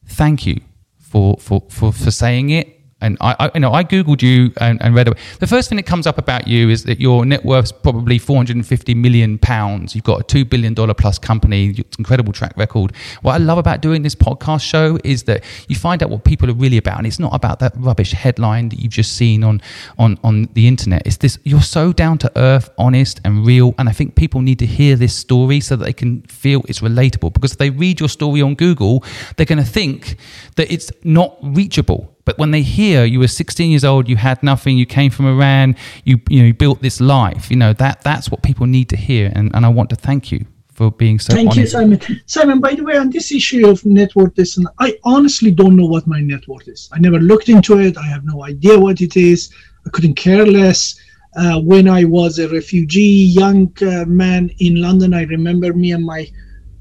[0.05, 0.61] thank you
[0.99, 4.81] for for for for saying it and I, I, you know, I googled you and,
[4.81, 5.17] and read it.
[5.39, 8.93] The first thing that comes up about you is that your net worth's probably 450
[8.93, 9.95] million pounds.
[9.95, 12.93] You've got a two billion dollar plus company, incredible track record.
[13.21, 16.49] What I love about doing this podcast show is that you find out what people
[16.49, 19.61] are really about, and it's not about that rubbish headline that you've just seen on
[19.97, 21.01] on on the internet.
[21.05, 24.59] It's this you're so down to earth, honest, and real, and I think people need
[24.59, 27.33] to hear this story so that they can feel it's relatable.
[27.33, 29.03] Because if they read your story on Google,
[29.35, 30.17] they're going to think
[30.55, 34.41] that it's not reachable but when they hear you were 16 years old, you had
[34.43, 38.01] nothing, you came from Iran, you you know you built this life, you know that
[38.01, 40.45] that's what people need to hear, and, and I want to thank you
[40.81, 41.33] for being so.
[41.33, 41.59] Thank honest.
[41.59, 41.99] you, Simon.
[42.25, 45.75] Simon, by the way, on this issue of net worth, this and I honestly don't
[45.75, 46.89] know what my net worth is.
[46.91, 47.97] I never looked into it.
[47.97, 49.51] I have no idea what it is.
[49.85, 50.99] I couldn't care less.
[51.35, 56.05] Uh, when I was a refugee young uh, man in London, I remember me and
[56.05, 56.29] my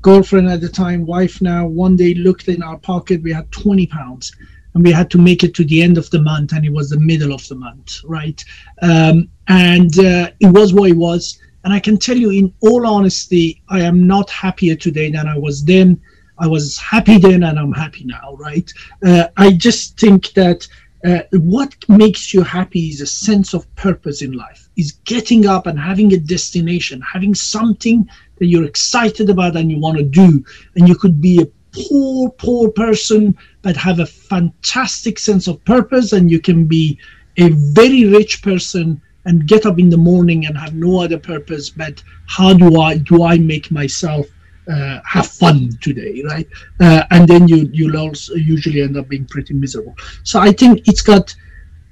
[0.02, 3.22] girlfriend at the time, wife now, one day looked in our pocket.
[3.22, 4.32] We had 20 pounds
[4.74, 6.90] and we had to make it to the end of the month and it was
[6.90, 8.44] the middle of the month right?
[8.82, 11.40] Um, and uh, it was what it was.
[11.64, 15.36] And i can tell you in all honesty i am not happier today than i
[15.36, 16.00] was then.
[16.38, 18.72] I was happy then and i'm happy now right?
[19.04, 20.66] Uh, i just think that
[21.04, 25.66] uh, what makes you happy is a sense of purpose in life is getting up
[25.66, 28.08] and having a destination having something
[28.38, 30.44] that you're excited about and you want to do
[30.76, 36.12] and you could be a poor, poor person, but have a fantastic sense of purpose,
[36.12, 36.98] and you can be
[37.36, 41.68] a very rich person and get up in the morning and have no other purpose
[41.68, 44.26] but how do I do I make myself
[44.70, 46.46] uh, have fun today, right?
[46.78, 49.96] Uh, and then you you'll also usually end up being pretty miserable.
[50.22, 51.34] So I think it's got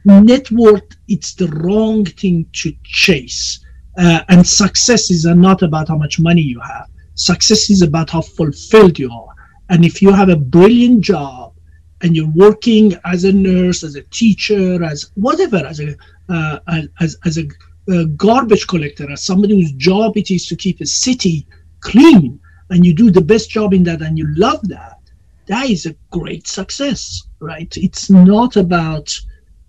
[0.05, 0.85] net worth.
[1.09, 3.65] It's the wrong thing to chase,
[3.99, 6.89] uh, and success is not about how much money you have.
[7.15, 9.35] Success is about how fulfilled you are.
[9.69, 11.55] And if you have a brilliant job
[12.01, 15.97] and you're working as a nurse, as a teacher, as whatever, as a
[16.29, 16.59] uh,
[17.01, 17.47] as as a
[17.93, 21.47] uh, garbage collector, as somebody whose job it is to keep a city
[21.81, 22.39] clean,
[22.71, 24.99] and you do the best job in that, and you love that,
[25.47, 27.75] that is a great success, right?
[27.77, 29.19] It's not about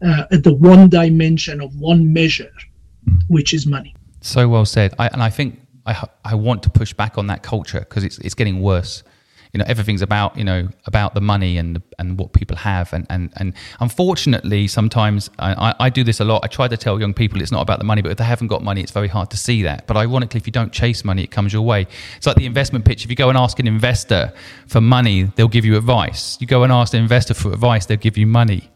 [0.06, 2.52] uh, the one dimension of one measure,
[3.28, 3.96] which is money.
[4.22, 4.94] So well said.
[5.00, 8.20] I, and I think I I want to push back on that culture because it's
[8.20, 9.04] it's getting worse
[9.54, 12.94] you know everything's about you know about the money and and what people have.
[12.94, 16.44] And and and unfortunately sometimes I, I do this a lot.
[16.44, 18.48] I try to tell young people it's not about the money but if they haven't
[18.48, 19.88] got money it's very hard to see that.
[19.88, 21.88] But ironically if you don't chase money it comes your way.
[22.18, 23.04] It's like the investment pitch.
[23.04, 24.34] If you go and ask an investor
[24.68, 26.38] for money they'll give you advice.
[26.40, 28.70] You go and ask an investor for advice they'll give you money.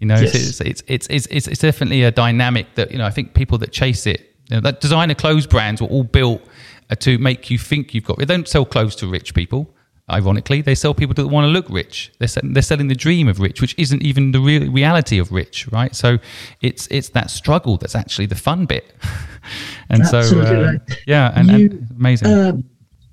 [0.00, 0.34] You know yes.
[0.34, 3.56] it's, it's, it's it's it's it's definitely a dynamic that you know I think people
[3.58, 6.42] that chase it you know that designer clothes brands were all built
[6.90, 9.72] uh, to make you think you've got they don't sell clothes to rich people
[10.10, 12.12] ironically, they sell people that want to look rich.
[12.18, 15.32] They're selling, they're selling the dream of rich, which isn't even the real reality of
[15.32, 15.94] rich, right?
[15.94, 16.18] So
[16.60, 18.94] it's it's that struggle that's actually the fun bit.
[19.88, 20.80] and Absolutely so, uh, right.
[21.06, 22.28] yeah, and, you, and amazing.
[22.28, 22.52] Uh,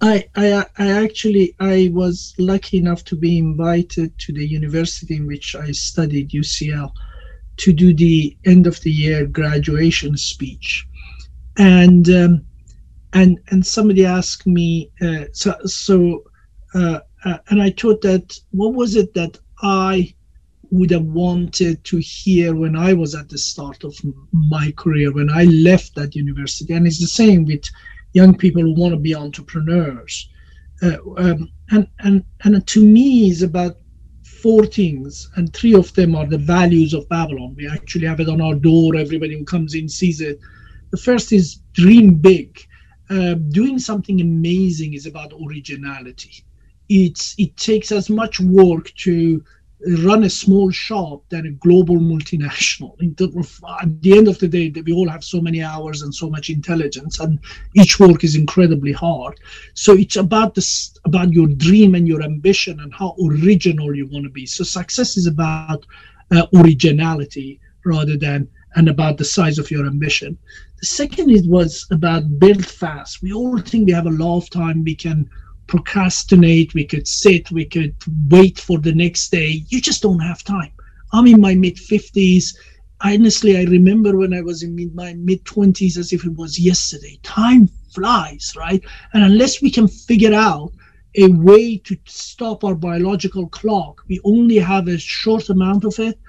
[0.01, 5.27] I, I, I actually I was lucky enough to be invited to the university in
[5.27, 6.91] which I studied UCL
[7.57, 10.87] to do the end of the year graduation speech,
[11.57, 12.45] and um,
[13.13, 16.23] and and somebody asked me uh, so so
[16.76, 20.13] uh, uh, and I thought that what was it that I
[20.72, 23.95] would have wanted to hear when I was at the start of
[24.32, 26.74] my career, when I left that university.
[26.74, 27.63] And it's the same with
[28.13, 30.30] young people who want to be entrepreneurs.
[30.82, 33.78] Uh, um, and, and, and to me, is about
[34.24, 37.55] four things, and three of them are the values of Babylon.
[37.57, 38.95] We actually have it on our door.
[38.95, 40.39] Everybody who comes in sees it.
[40.91, 42.59] The first is dream big.
[43.09, 46.45] Uh, doing something amazing is about originality
[46.89, 49.43] it's it takes as much work to
[50.03, 52.91] run a small shop than a global multinational.
[53.81, 56.49] At the end of the day, we all have so many hours and so much
[56.49, 57.39] intelligence, and
[57.75, 59.39] each work is incredibly hard.
[59.75, 64.25] So it's about this, about your dream and your ambition and how original you want
[64.25, 64.45] to be.
[64.45, 65.85] So success is about
[66.31, 70.37] uh, originality rather than and about the size of your ambition.
[70.79, 73.21] The second is was about build fast.
[73.21, 74.83] We all think we have a lot of time.
[74.83, 75.29] We can
[75.70, 77.95] procrastinate, we could sit, we could
[78.30, 79.63] wait for the next day.
[79.70, 80.72] You just don't have time.
[81.13, 82.55] I'm in my mid 50s.
[83.01, 87.20] Honestly, I remember when I was in my mid 20s as if it was yesterday.
[87.24, 88.84] Time flies, right?
[89.13, 90.72] And unless we can figure out
[91.15, 96.20] a way to stop our biological clock, we only have a short amount of it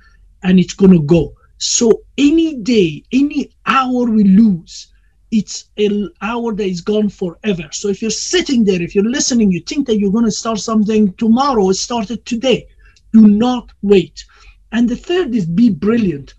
[0.43, 1.35] and it's going to go.
[1.59, 4.93] So any day, any hour we lose,
[5.31, 7.69] it's an hour that is gone forever.
[7.73, 10.59] So if you're sitting there, if you're listening, you think that you're going to start
[10.59, 12.67] something tomorrow, start it today.
[13.13, 14.25] Do not wait.
[14.73, 16.35] And the third is be brilliant.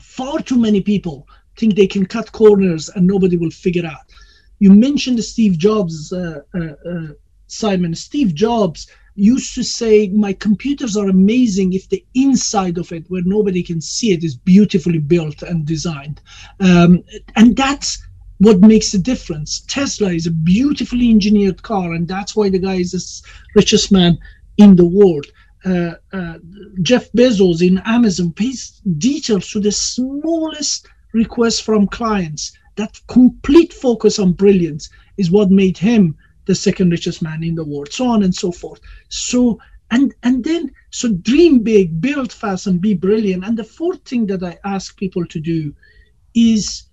[0.00, 4.12] Far too many people think they can cut corners and nobody will figure out.
[4.58, 7.08] You mentioned Steve Jobs, uh, uh, uh,
[7.46, 7.94] Simon.
[7.94, 13.22] Steve Jobs used to say, My computers are amazing if the inside of it, where
[13.24, 16.20] nobody can see it, is beautifully built and designed.
[16.60, 17.02] Um,
[17.36, 17.98] and that's
[18.40, 19.60] what makes the difference.
[19.68, 24.18] Tesla is a beautifully engineered car, and that's why the guy is the richest man
[24.56, 25.26] in the world.
[25.66, 26.38] Uh, uh,
[26.80, 32.52] Jeff Bezos in Amazon pays details to the smallest request from clients.
[32.76, 34.88] That complete focus on brilliance
[35.18, 36.16] is what made him
[36.46, 38.80] the second richest man in the world, so on and so forth.
[39.10, 39.58] So
[39.90, 43.44] and and then so dream big, build fast, and be brilliant.
[43.44, 45.74] And the fourth thing that I ask people to do
[46.34, 46.84] is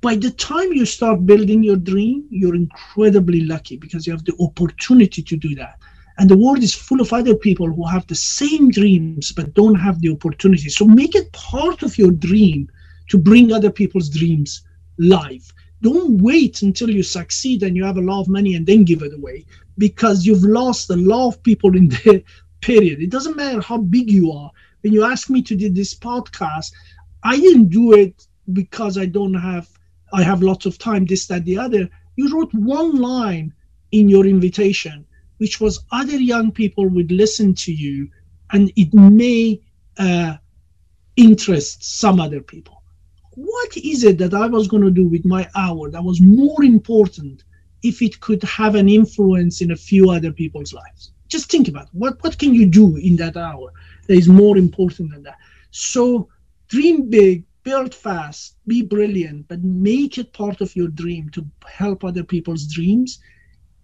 [0.00, 4.36] by the time you start building your dream, you're incredibly lucky because you have the
[4.40, 5.78] opportunity to do that.
[6.18, 9.76] And the world is full of other people who have the same dreams but don't
[9.76, 10.68] have the opportunity.
[10.68, 12.68] So make it part of your dream
[13.08, 14.62] to bring other people's dreams
[14.98, 15.52] live.
[15.80, 19.02] Don't wait until you succeed and you have a lot of money and then give
[19.02, 19.46] it away
[19.78, 22.22] because you've lost a lot of people in the
[22.60, 23.00] period.
[23.00, 24.50] It doesn't matter how big you are.
[24.82, 26.72] When you ask me to do this podcast,
[27.22, 29.68] I didn't do it because I don't have
[30.12, 31.88] I have lots of time, this, that, the other.
[32.16, 33.52] You wrote one line
[33.92, 35.06] in your invitation,
[35.38, 38.08] which was other young people would listen to you
[38.52, 39.60] and it may
[39.98, 40.36] uh,
[41.16, 42.82] interest some other people.
[43.34, 46.64] What is it that I was going to do with my hour that was more
[46.64, 47.44] important
[47.82, 51.12] if it could have an influence in a few other people's lives?
[51.28, 51.90] Just think about it.
[51.92, 53.70] what what can you do in that hour
[54.08, 55.38] that is more important than that.
[55.70, 56.28] So
[56.68, 62.02] dream big, build fast, be brilliant, but make it part of your dream to help
[62.02, 63.18] other people's dreams,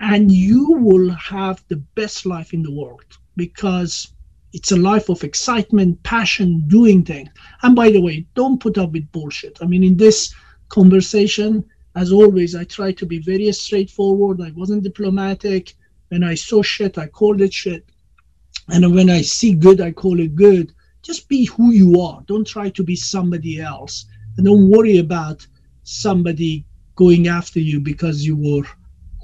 [0.00, 3.04] and you will have the best life in the world
[3.36, 4.14] because
[4.54, 7.28] it's a life of excitement, passion, doing things.
[7.62, 9.58] And by the way, don't put up with bullshit.
[9.60, 10.34] I mean, in this
[10.70, 11.62] conversation,
[11.94, 14.40] as always, I try to be very straightforward.
[14.40, 15.74] I wasn't diplomatic.
[16.08, 17.84] When I saw shit, I called it shit.
[18.68, 20.72] And when I see good, I call it good.
[21.04, 22.22] Just be who you are.
[22.26, 24.06] Don't try to be somebody else.
[24.36, 25.46] And don't worry about
[25.82, 26.64] somebody
[26.96, 28.66] going after you because you were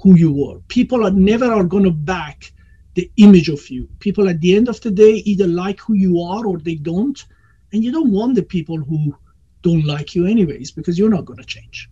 [0.01, 0.59] who you were.
[0.67, 2.51] People are never are going to back
[2.93, 3.89] the image of you.
[3.99, 7.25] People at the end of the day either like who you are or they don't.
[7.73, 9.15] And you don't want the people who
[9.61, 11.89] don't like you anyways because you're not going to change.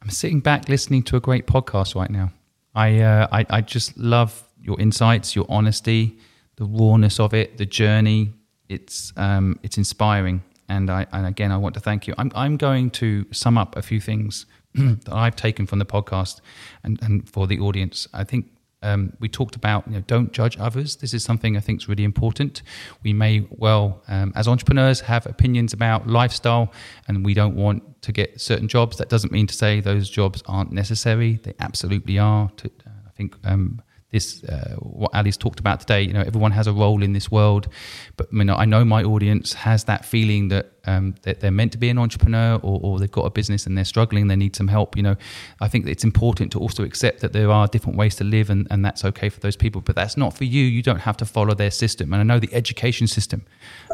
[0.00, 2.32] I'm sitting back listening to a great podcast right now.
[2.74, 6.18] I, uh, I, I just love your insights, your honesty,
[6.56, 8.32] the rawness of it, the journey.
[8.68, 12.14] It's um, it's inspiring, and I and again I want to thank you.
[12.18, 16.40] I'm I'm going to sum up a few things that I've taken from the podcast,
[16.82, 18.08] and and for the audience.
[18.14, 18.46] I think
[18.82, 20.96] um, we talked about you know, don't judge others.
[20.96, 22.62] This is something I think is really important.
[23.02, 26.72] We may well, um, as entrepreneurs, have opinions about lifestyle,
[27.08, 28.96] and we don't want to get certain jobs.
[28.98, 31.40] That doesn't mean to say those jobs aren't necessary.
[31.42, 32.50] They absolutely are.
[32.56, 33.80] To, uh, I think um,
[34.12, 36.02] this uh, what Ali's talked about today.
[36.02, 37.68] You know, everyone has a role in this world,
[38.16, 41.72] but you know, I know my audience has that feeling that um, that they're meant
[41.72, 44.56] to be an entrepreneur or, or, they've got a business and they're struggling, they need
[44.56, 44.96] some help.
[44.96, 45.16] You know,
[45.60, 48.66] I think it's important to also accept that there are different ways to live and,
[48.70, 50.64] and that's okay for those people, but that's not for you.
[50.64, 52.12] You don't have to follow their system.
[52.12, 53.44] And I know the education system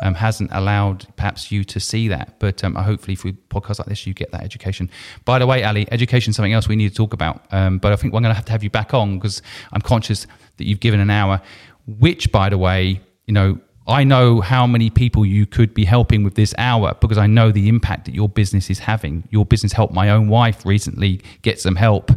[0.03, 4.07] um, hasn't allowed perhaps you to see that, but um, hopefully through podcasts like this,
[4.07, 4.91] you get that education.
[5.25, 7.43] By the way, Ali, education is something else we need to talk about.
[7.51, 9.81] Um, but I think we're going to have to have you back on because I'm
[9.81, 10.27] conscious
[10.57, 11.41] that you've given an hour,
[11.87, 13.59] which, by the way, you know,
[13.89, 17.51] I know how many people you could be helping with this hour because I know
[17.51, 19.27] the impact that your business is having.
[19.31, 22.13] Your business helped my own wife recently get some help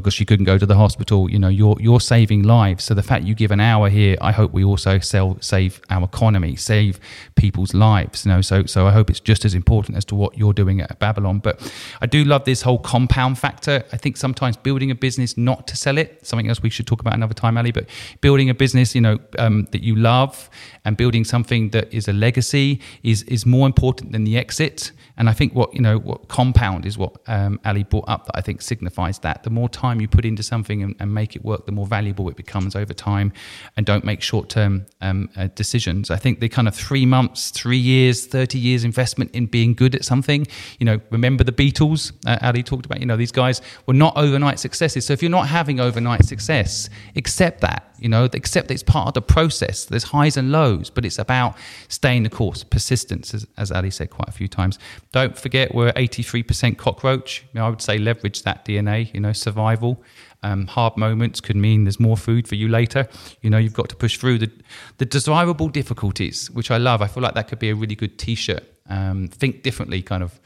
[0.00, 1.30] because she couldn't go to the hospital.
[1.30, 2.84] You know, you're you're saving lives.
[2.84, 6.04] So the fact you give an hour here, I hope we also sell, save our
[6.04, 7.00] economy, save
[7.34, 8.24] people's lives.
[8.24, 10.80] You know, so so I hope it's just as important as to what you're doing
[10.80, 11.38] at Babylon.
[11.38, 13.84] But I do love this whole compound factor.
[13.92, 17.00] I think sometimes building a business not to sell it, something else we should talk
[17.00, 17.72] about another time, Ali.
[17.72, 17.88] But
[18.20, 20.50] building a business, you know, um, that you love
[20.84, 24.92] and building something that is a legacy is is more important than the exit.
[25.16, 28.36] And I think what you know, what compound is what um, Ali brought up that
[28.36, 31.44] I think signifies that the more time you put into something and, and make it
[31.44, 33.32] work, the more valuable it becomes over time.
[33.76, 36.10] And don't make short term um, uh, decisions.
[36.10, 39.94] I think the kind of three months, three years, thirty years investment in being good
[39.94, 40.46] at something.
[40.78, 42.12] You know, remember the Beatles?
[42.26, 43.00] Uh, Ali talked about.
[43.00, 45.06] You know, these guys were not overnight successes.
[45.06, 47.94] So if you're not having overnight success, accept that.
[47.98, 49.84] You know, that it's part of the process.
[49.84, 51.56] There's highs and lows, but it's about
[51.88, 54.78] staying the course, persistence, as, as Ali said quite a few times.
[55.12, 57.44] Don't forget we're 83% cockroach.
[57.52, 60.02] You know, I would say leverage that DNA, you know, survival.
[60.42, 63.08] Um, hard moments could mean there's more food for you later.
[63.40, 64.50] You know, you've got to push through the,
[64.98, 67.02] the desirable difficulties, which I love.
[67.02, 68.64] I feel like that could be a really good t shirt.
[68.88, 70.40] Um, think differently, kind of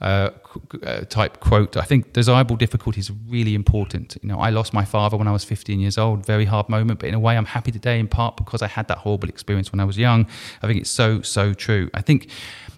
[0.00, 0.30] uh,
[0.82, 1.76] uh, type quote.
[1.76, 4.16] I think desirable difficulty is really important.
[4.22, 7.00] You know, I lost my father when I was 15 years old, very hard moment,
[7.00, 9.72] but in a way, I'm happy today in part because I had that horrible experience
[9.72, 10.26] when I was young.
[10.62, 11.88] I think it's so, so true.
[11.94, 12.30] I think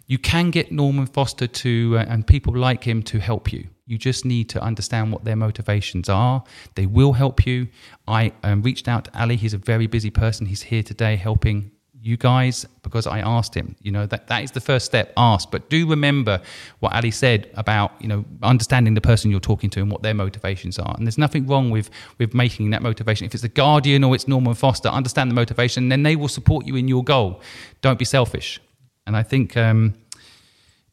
[0.07, 3.69] you can get Norman Foster to uh, and people like him to help you.
[3.87, 6.45] You just need to understand what their motivations are.
[6.75, 7.69] They will help you.
[8.07, 9.37] I um, reached out to Ali.
[9.37, 10.47] He's a very busy person.
[10.47, 11.71] He's here today helping
[12.01, 13.77] you guys because I asked him.
[13.83, 15.13] You know that that is the first step.
[15.17, 16.41] Ask, but do remember
[16.81, 20.15] what Ali said about you know understanding the person you're talking to and what their
[20.15, 20.95] motivations are.
[20.97, 23.27] And there's nothing wrong with with making that motivation.
[23.27, 25.89] If it's the Guardian or it's Norman Foster, understand the motivation.
[25.89, 27.41] Then they will support you in your goal.
[27.81, 28.61] Don't be selfish.
[29.07, 29.95] And I think um,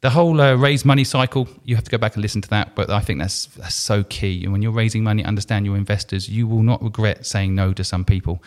[0.05, 2.75] the whole uh, raise money cycle, you have to go back and listen to that.
[2.75, 4.43] But I think that's, that's so key.
[4.43, 6.29] And when you're raising money, understand your investors.
[6.29, 8.43] You will not regret saying no to some people.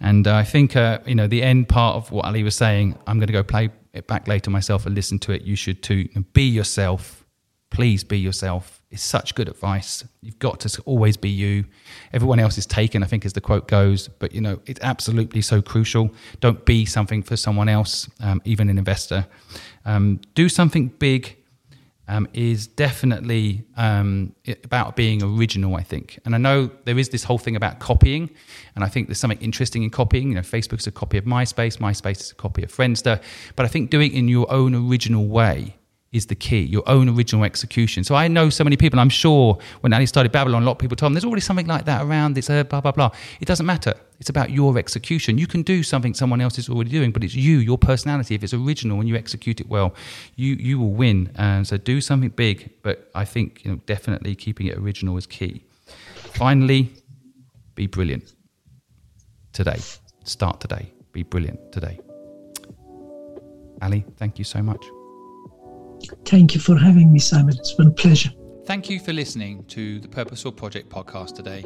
[0.00, 2.94] And uh, I think, uh, you know, the end part of what Ali was saying,
[3.06, 5.40] I'm going to go play it back later myself and listen to it.
[5.44, 6.10] You should too.
[6.34, 7.24] Be yourself.
[7.70, 8.82] Please be yourself.
[8.90, 10.04] It's such good advice.
[10.22, 11.64] You've got to always be you.
[12.12, 14.08] Everyone else is taken, I think, as the quote goes.
[14.08, 16.10] But you know, it's absolutely so crucial.
[16.40, 19.26] Don't be something for someone else, um, even an investor.
[19.88, 21.34] Um, do something big
[22.08, 26.18] um, is definitely um, about being original, I think.
[26.26, 28.28] And I know there is this whole thing about copying,
[28.74, 30.28] and I think there's something interesting in copying.
[30.28, 33.22] You know, Facebook's a copy of MySpace, MySpace is a copy of Friendster,
[33.56, 35.74] but I think doing it in your own original way
[36.10, 38.02] is the key, your own original execution.
[38.02, 40.78] So I know so many people, I'm sure when Ali started Babylon, a lot of
[40.78, 43.10] people told him there's already something like that around, it's a uh, blah, blah, blah.
[43.40, 43.92] It doesn't matter.
[44.18, 45.36] It's about your execution.
[45.36, 48.34] You can do something someone else is already doing, but it's you, your personality.
[48.34, 49.94] If it's original and you execute it well,
[50.34, 51.30] you, you will win.
[51.36, 55.26] And so do something big, but I think you know, definitely keeping it original is
[55.26, 55.62] key.
[56.34, 56.90] Finally,
[57.74, 58.32] be brilliant
[59.52, 59.78] today.
[60.24, 60.90] Start today.
[61.12, 62.00] Be brilliant today.
[63.80, 64.84] Ali, thank you so much.
[66.24, 67.56] Thank you for having me, Simon.
[67.58, 68.30] It's been a pleasure.
[68.68, 71.64] Thank you for listening to the Purposeful Project podcast today.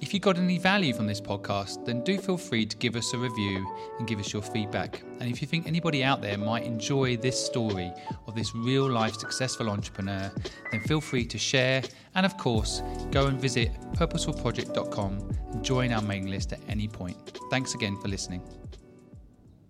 [0.00, 3.12] If you got any value from this podcast, then do feel free to give us
[3.14, 3.66] a review
[3.98, 5.02] and give us your feedback.
[5.18, 7.92] And if you think anybody out there might enjoy this story
[8.28, 10.30] of this real life successful entrepreneur,
[10.70, 11.82] then feel free to share.
[12.14, 12.80] And of course,
[13.10, 17.40] go and visit purposefulproject.com and join our mailing list at any point.
[17.50, 18.40] Thanks again for listening.